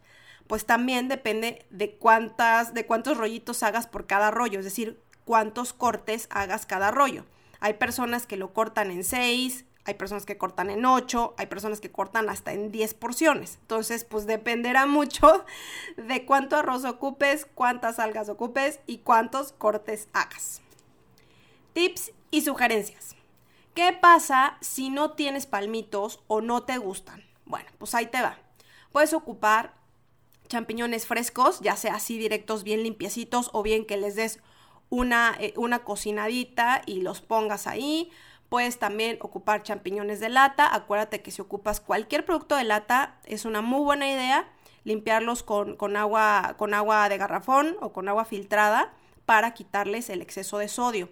pues 0.47 0.65
también 0.65 1.07
depende 1.07 1.65
de 1.69 1.95
cuántas, 1.95 2.73
de 2.73 2.85
cuántos 2.85 3.17
rollitos 3.17 3.63
hagas 3.63 3.87
por 3.87 4.05
cada 4.05 4.29
rollo, 4.31 4.59
es 4.59 4.65
decir, 4.65 4.99
cuántos 5.23 5.71
cortes 5.71 6.27
hagas 6.29 6.65
cada 6.65 6.91
rollo. 6.91 7.23
Hay 7.63 7.75
personas 7.75 8.27
que 8.27 8.35
lo 8.35 8.51
cortan 8.51 8.91
en 8.91 9.05
seis, 9.05 9.63
hay 9.85 9.93
personas 9.93 10.25
que 10.25 10.37
cortan 10.37 10.69
en 10.69 10.85
ocho, 10.85 11.33
hay 11.37 11.45
personas 11.45 11.79
que 11.79 11.89
cortan 11.89 12.29
hasta 12.29 12.51
en 12.51 12.73
diez 12.73 12.93
porciones. 12.93 13.57
Entonces, 13.61 14.03
pues 14.03 14.25
dependerá 14.27 14.85
mucho 14.85 15.45
de 15.95 16.25
cuánto 16.25 16.57
arroz 16.57 16.83
ocupes, 16.83 17.47
cuántas 17.55 17.99
algas 17.99 18.27
ocupes 18.27 18.81
y 18.85 18.97
cuántos 18.97 19.53
cortes 19.53 20.09
hagas. 20.11 20.61
Tips 21.71 22.11
y 22.31 22.41
sugerencias. 22.41 23.15
¿Qué 23.73 23.93
pasa 23.93 24.57
si 24.59 24.89
no 24.89 25.13
tienes 25.13 25.45
palmitos 25.45 26.21
o 26.27 26.41
no 26.41 26.63
te 26.63 26.77
gustan? 26.79 27.23
Bueno, 27.45 27.69
pues 27.77 27.95
ahí 27.95 28.07
te 28.07 28.21
va. 28.21 28.39
Puedes 28.91 29.13
ocupar 29.13 29.73
champiñones 30.49 31.07
frescos, 31.07 31.61
ya 31.61 31.77
sea 31.77 31.95
así 31.95 32.17
directos, 32.17 32.65
bien 32.65 32.83
limpiecitos, 32.83 33.51
o 33.53 33.63
bien 33.63 33.85
que 33.85 33.95
les 33.95 34.15
des 34.15 34.41
una, 34.93 35.35
eh, 35.39 35.55
una 35.57 35.79
cocinadita 35.79 36.83
y 36.85 37.01
los 37.01 37.19
pongas 37.19 37.65
ahí. 37.65 38.11
Puedes 38.47 38.77
también 38.77 39.17
ocupar 39.21 39.63
champiñones 39.63 40.19
de 40.19 40.29
lata. 40.29 40.73
Acuérdate 40.73 41.23
que 41.23 41.31
si 41.31 41.41
ocupas 41.41 41.81
cualquier 41.81 42.25
producto 42.25 42.55
de 42.55 42.63
lata, 42.63 43.17
es 43.25 43.45
una 43.45 43.61
muy 43.61 43.83
buena 43.83 44.07
idea 44.07 44.47
limpiarlos 44.83 45.41
con, 45.41 45.77
con, 45.77 45.97
agua, 45.97 46.55
con 46.57 46.75
agua 46.75 47.09
de 47.09 47.17
garrafón 47.17 47.75
o 47.81 47.91
con 47.91 48.07
agua 48.07 48.25
filtrada 48.25 48.93
para 49.25 49.55
quitarles 49.55 50.09
el 50.09 50.21
exceso 50.21 50.59
de 50.59 50.67
sodio. 50.67 51.09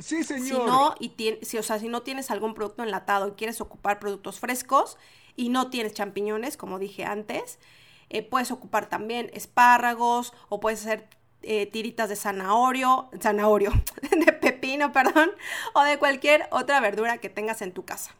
Sí, 0.00 0.24
señor. 0.24 0.46
Si 0.48 0.54
no, 0.54 0.94
y 0.98 1.38
si, 1.42 1.58
o 1.58 1.62
sea, 1.62 1.78
si 1.78 1.88
no 1.88 2.02
tienes 2.02 2.32
algún 2.32 2.54
producto 2.54 2.82
enlatado 2.82 3.28
y 3.28 3.32
quieres 3.32 3.60
ocupar 3.60 4.00
productos 4.00 4.40
frescos 4.40 4.96
y 5.36 5.50
no 5.50 5.70
tienes 5.70 5.94
champiñones, 5.94 6.56
como 6.56 6.80
dije 6.80 7.04
antes, 7.04 7.60
eh, 8.08 8.22
puedes 8.22 8.50
ocupar 8.50 8.88
también 8.88 9.30
espárragos 9.32 10.32
o 10.48 10.58
puedes 10.58 10.80
hacer 10.80 11.08
eh, 11.42 11.66
tiritas 11.66 12.08
de 12.08 12.16
zanahorio, 12.16 13.08
zanahorio, 13.20 13.72
de 14.10 14.32
pepino, 14.32 14.92
perdón, 14.92 15.30
o 15.74 15.82
de 15.82 15.98
cualquier 15.98 16.48
otra 16.50 16.80
verdura 16.80 17.18
que 17.18 17.28
tengas 17.28 17.62
en 17.62 17.72
tu 17.72 17.84
casa. 17.84 18.14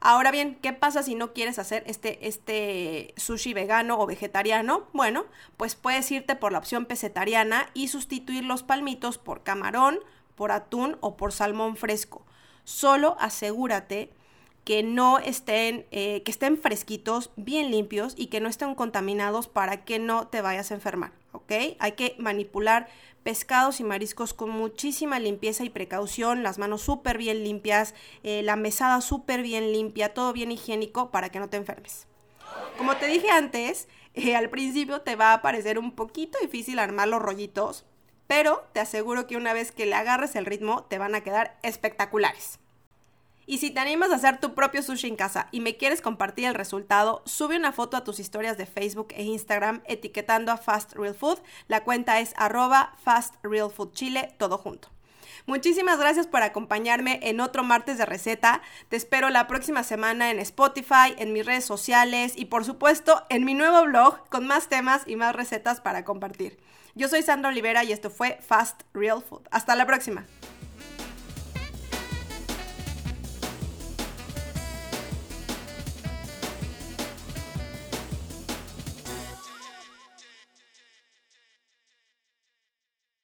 Ahora 0.00 0.30
bien, 0.30 0.56
¿qué 0.62 0.72
pasa 0.72 1.02
si 1.02 1.16
no 1.16 1.32
quieres 1.32 1.58
hacer 1.58 1.82
este, 1.86 2.28
este 2.28 3.14
sushi 3.16 3.52
vegano 3.52 3.98
o 3.98 4.06
vegetariano? 4.06 4.86
Bueno, 4.92 5.24
pues 5.56 5.74
puedes 5.74 6.10
irte 6.12 6.36
por 6.36 6.52
la 6.52 6.58
opción 6.58 6.86
pesetariana 6.86 7.68
y 7.74 7.88
sustituir 7.88 8.44
los 8.44 8.62
palmitos 8.62 9.18
por 9.18 9.42
camarón, 9.42 9.98
por 10.36 10.52
atún 10.52 10.96
o 11.00 11.16
por 11.16 11.32
salmón 11.32 11.76
fresco. 11.76 12.24
Solo 12.62 13.16
asegúrate 13.18 14.12
que 14.68 14.82
no 14.82 15.18
estén, 15.18 15.86
eh, 15.90 16.22
que 16.22 16.30
estén 16.30 16.58
fresquitos, 16.58 17.30
bien 17.36 17.70
limpios 17.70 18.12
y 18.16 18.26
que 18.26 18.38
no 18.38 18.48
estén 18.48 18.74
contaminados 18.74 19.48
para 19.48 19.84
que 19.84 19.98
no 19.98 20.28
te 20.28 20.42
vayas 20.42 20.70
a 20.70 20.74
enfermar, 20.74 21.12
Hay 21.50 21.92
que 21.92 22.14
manipular 22.18 22.88
pescados 23.22 23.80
y 23.80 23.84
mariscos 23.84 24.34
con 24.34 24.50
muchísima 24.50 25.18
limpieza 25.18 25.64
y 25.64 25.70
precaución, 25.70 26.42
las 26.42 26.58
manos 26.58 26.82
súper 26.82 27.18
bien 27.18 27.42
limpias, 27.44 27.94
eh, 28.22 28.42
la 28.42 28.56
mesada 28.56 29.00
súper 29.00 29.42
bien 29.42 29.72
limpia, 29.72 30.14
todo 30.14 30.32
bien 30.32 30.52
higiénico 30.52 31.10
para 31.10 31.30
que 31.30 31.38
no 31.38 31.48
te 31.48 31.56
enfermes. 31.56 32.06
Como 32.76 32.96
te 32.96 33.06
dije 33.06 33.30
antes, 33.30 33.88
eh, 34.14 34.36
al 34.36 34.50
principio 34.50 35.02
te 35.02 35.16
va 35.16 35.32
a 35.32 35.42
parecer 35.42 35.78
un 35.78 35.92
poquito 35.92 36.38
difícil 36.40 36.78
armar 36.78 37.08
los 37.08 37.20
rollitos, 37.20 37.84
pero 38.26 38.64
te 38.72 38.80
aseguro 38.80 39.26
que 39.26 39.36
una 39.36 39.52
vez 39.52 39.72
que 39.72 39.86
le 39.86 39.94
agarres 39.94 40.36
el 40.36 40.46
ritmo 40.46 40.84
te 40.84 40.98
van 40.98 41.14
a 41.14 41.22
quedar 41.22 41.58
espectaculares. 41.62 42.60
Y 43.48 43.58
si 43.58 43.70
te 43.70 43.80
animas 43.80 44.10
a 44.10 44.16
hacer 44.16 44.40
tu 44.40 44.52
propio 44.54 44.82
sushi 44.82 45.08
en 45.08 45.16
casa 45.16 45.48
y 45.52 45.62
me 45.62 45.78
quieres 45.78 46.02
compartir 46.02 46.44
el 46.44 46.54
resultado, 46.54 47.22
sube 47.24 47.56
una 47.56 47.72
foto 47.72 47.96
a 47.96 48.04
tus 48.04 48.20
historias 48.20 48.58
de 48.58 48.66
Facebook 48.66 49.08
e 49.16 49.22
Instagram 49.22 49.80
etiquetando 49.86 50.52
a 50.52 50.58
Fast 50.58 50.92
Real 50.92 51.14
Food. 51.14 51.38
La 51.66 51.82
cuenta 51.82 52.20
es 52.20 52.34
arroba 52.36 52.94
Fast 53.02 53.36
Real 53.42 53.70
Food 53.70 53.92
Chile, 53.92 54.34
todo 54.36 54.58
junto. 54.58 54.90
Muchísimas 55.46 55.98
gracias 55.98 56.26
por 56.26 56.42
acompañarme 56.42 57.20
en 57.22 57.40
otro 57.40 57.64
martes 57.64 57.96
de 57.96 58.04
receta. 58.04 58.60
Te 58.90 58.96
espero 58.96 59.30
la 59.30 59.46
próxima 59.46 59.82
semana 59.82 60.30
en 60.30 60.40
Spotify, 60.40 61.14
en 61.16 61.32
mis 61.32 61.46
redes 61.46 61.64
sociales 61.64 62.34
y 62.36 62.44
por 62.44 62.66
supuesto 62.66 63.24
en 63.30 63.46
mi 63.46 63.54
nuevo 63.54 63.82
blog 63.84 64.28
con 64.28 64.46
más 64.46 64.68
temas 64.68 65.04
y 65.06 65.16
más 65.16 65.34
recetas 65.34 65.80
para 65.80 66.04
compartir. 66.04 66.58
Yo 66.94 67.08
soy 67.08 67.22
Sandra 67.22 67.48
Olivera 67.48 67.82
y 67.82 67.92
esto 67.92 68.10
fue 68.10 68.38
Fast 68.46 68.82
Real 68.92 69.22
Food. 69.22 69.48
Hasta 69.50 69.74
la 69.74 69.86
próxima. 69.86 70.26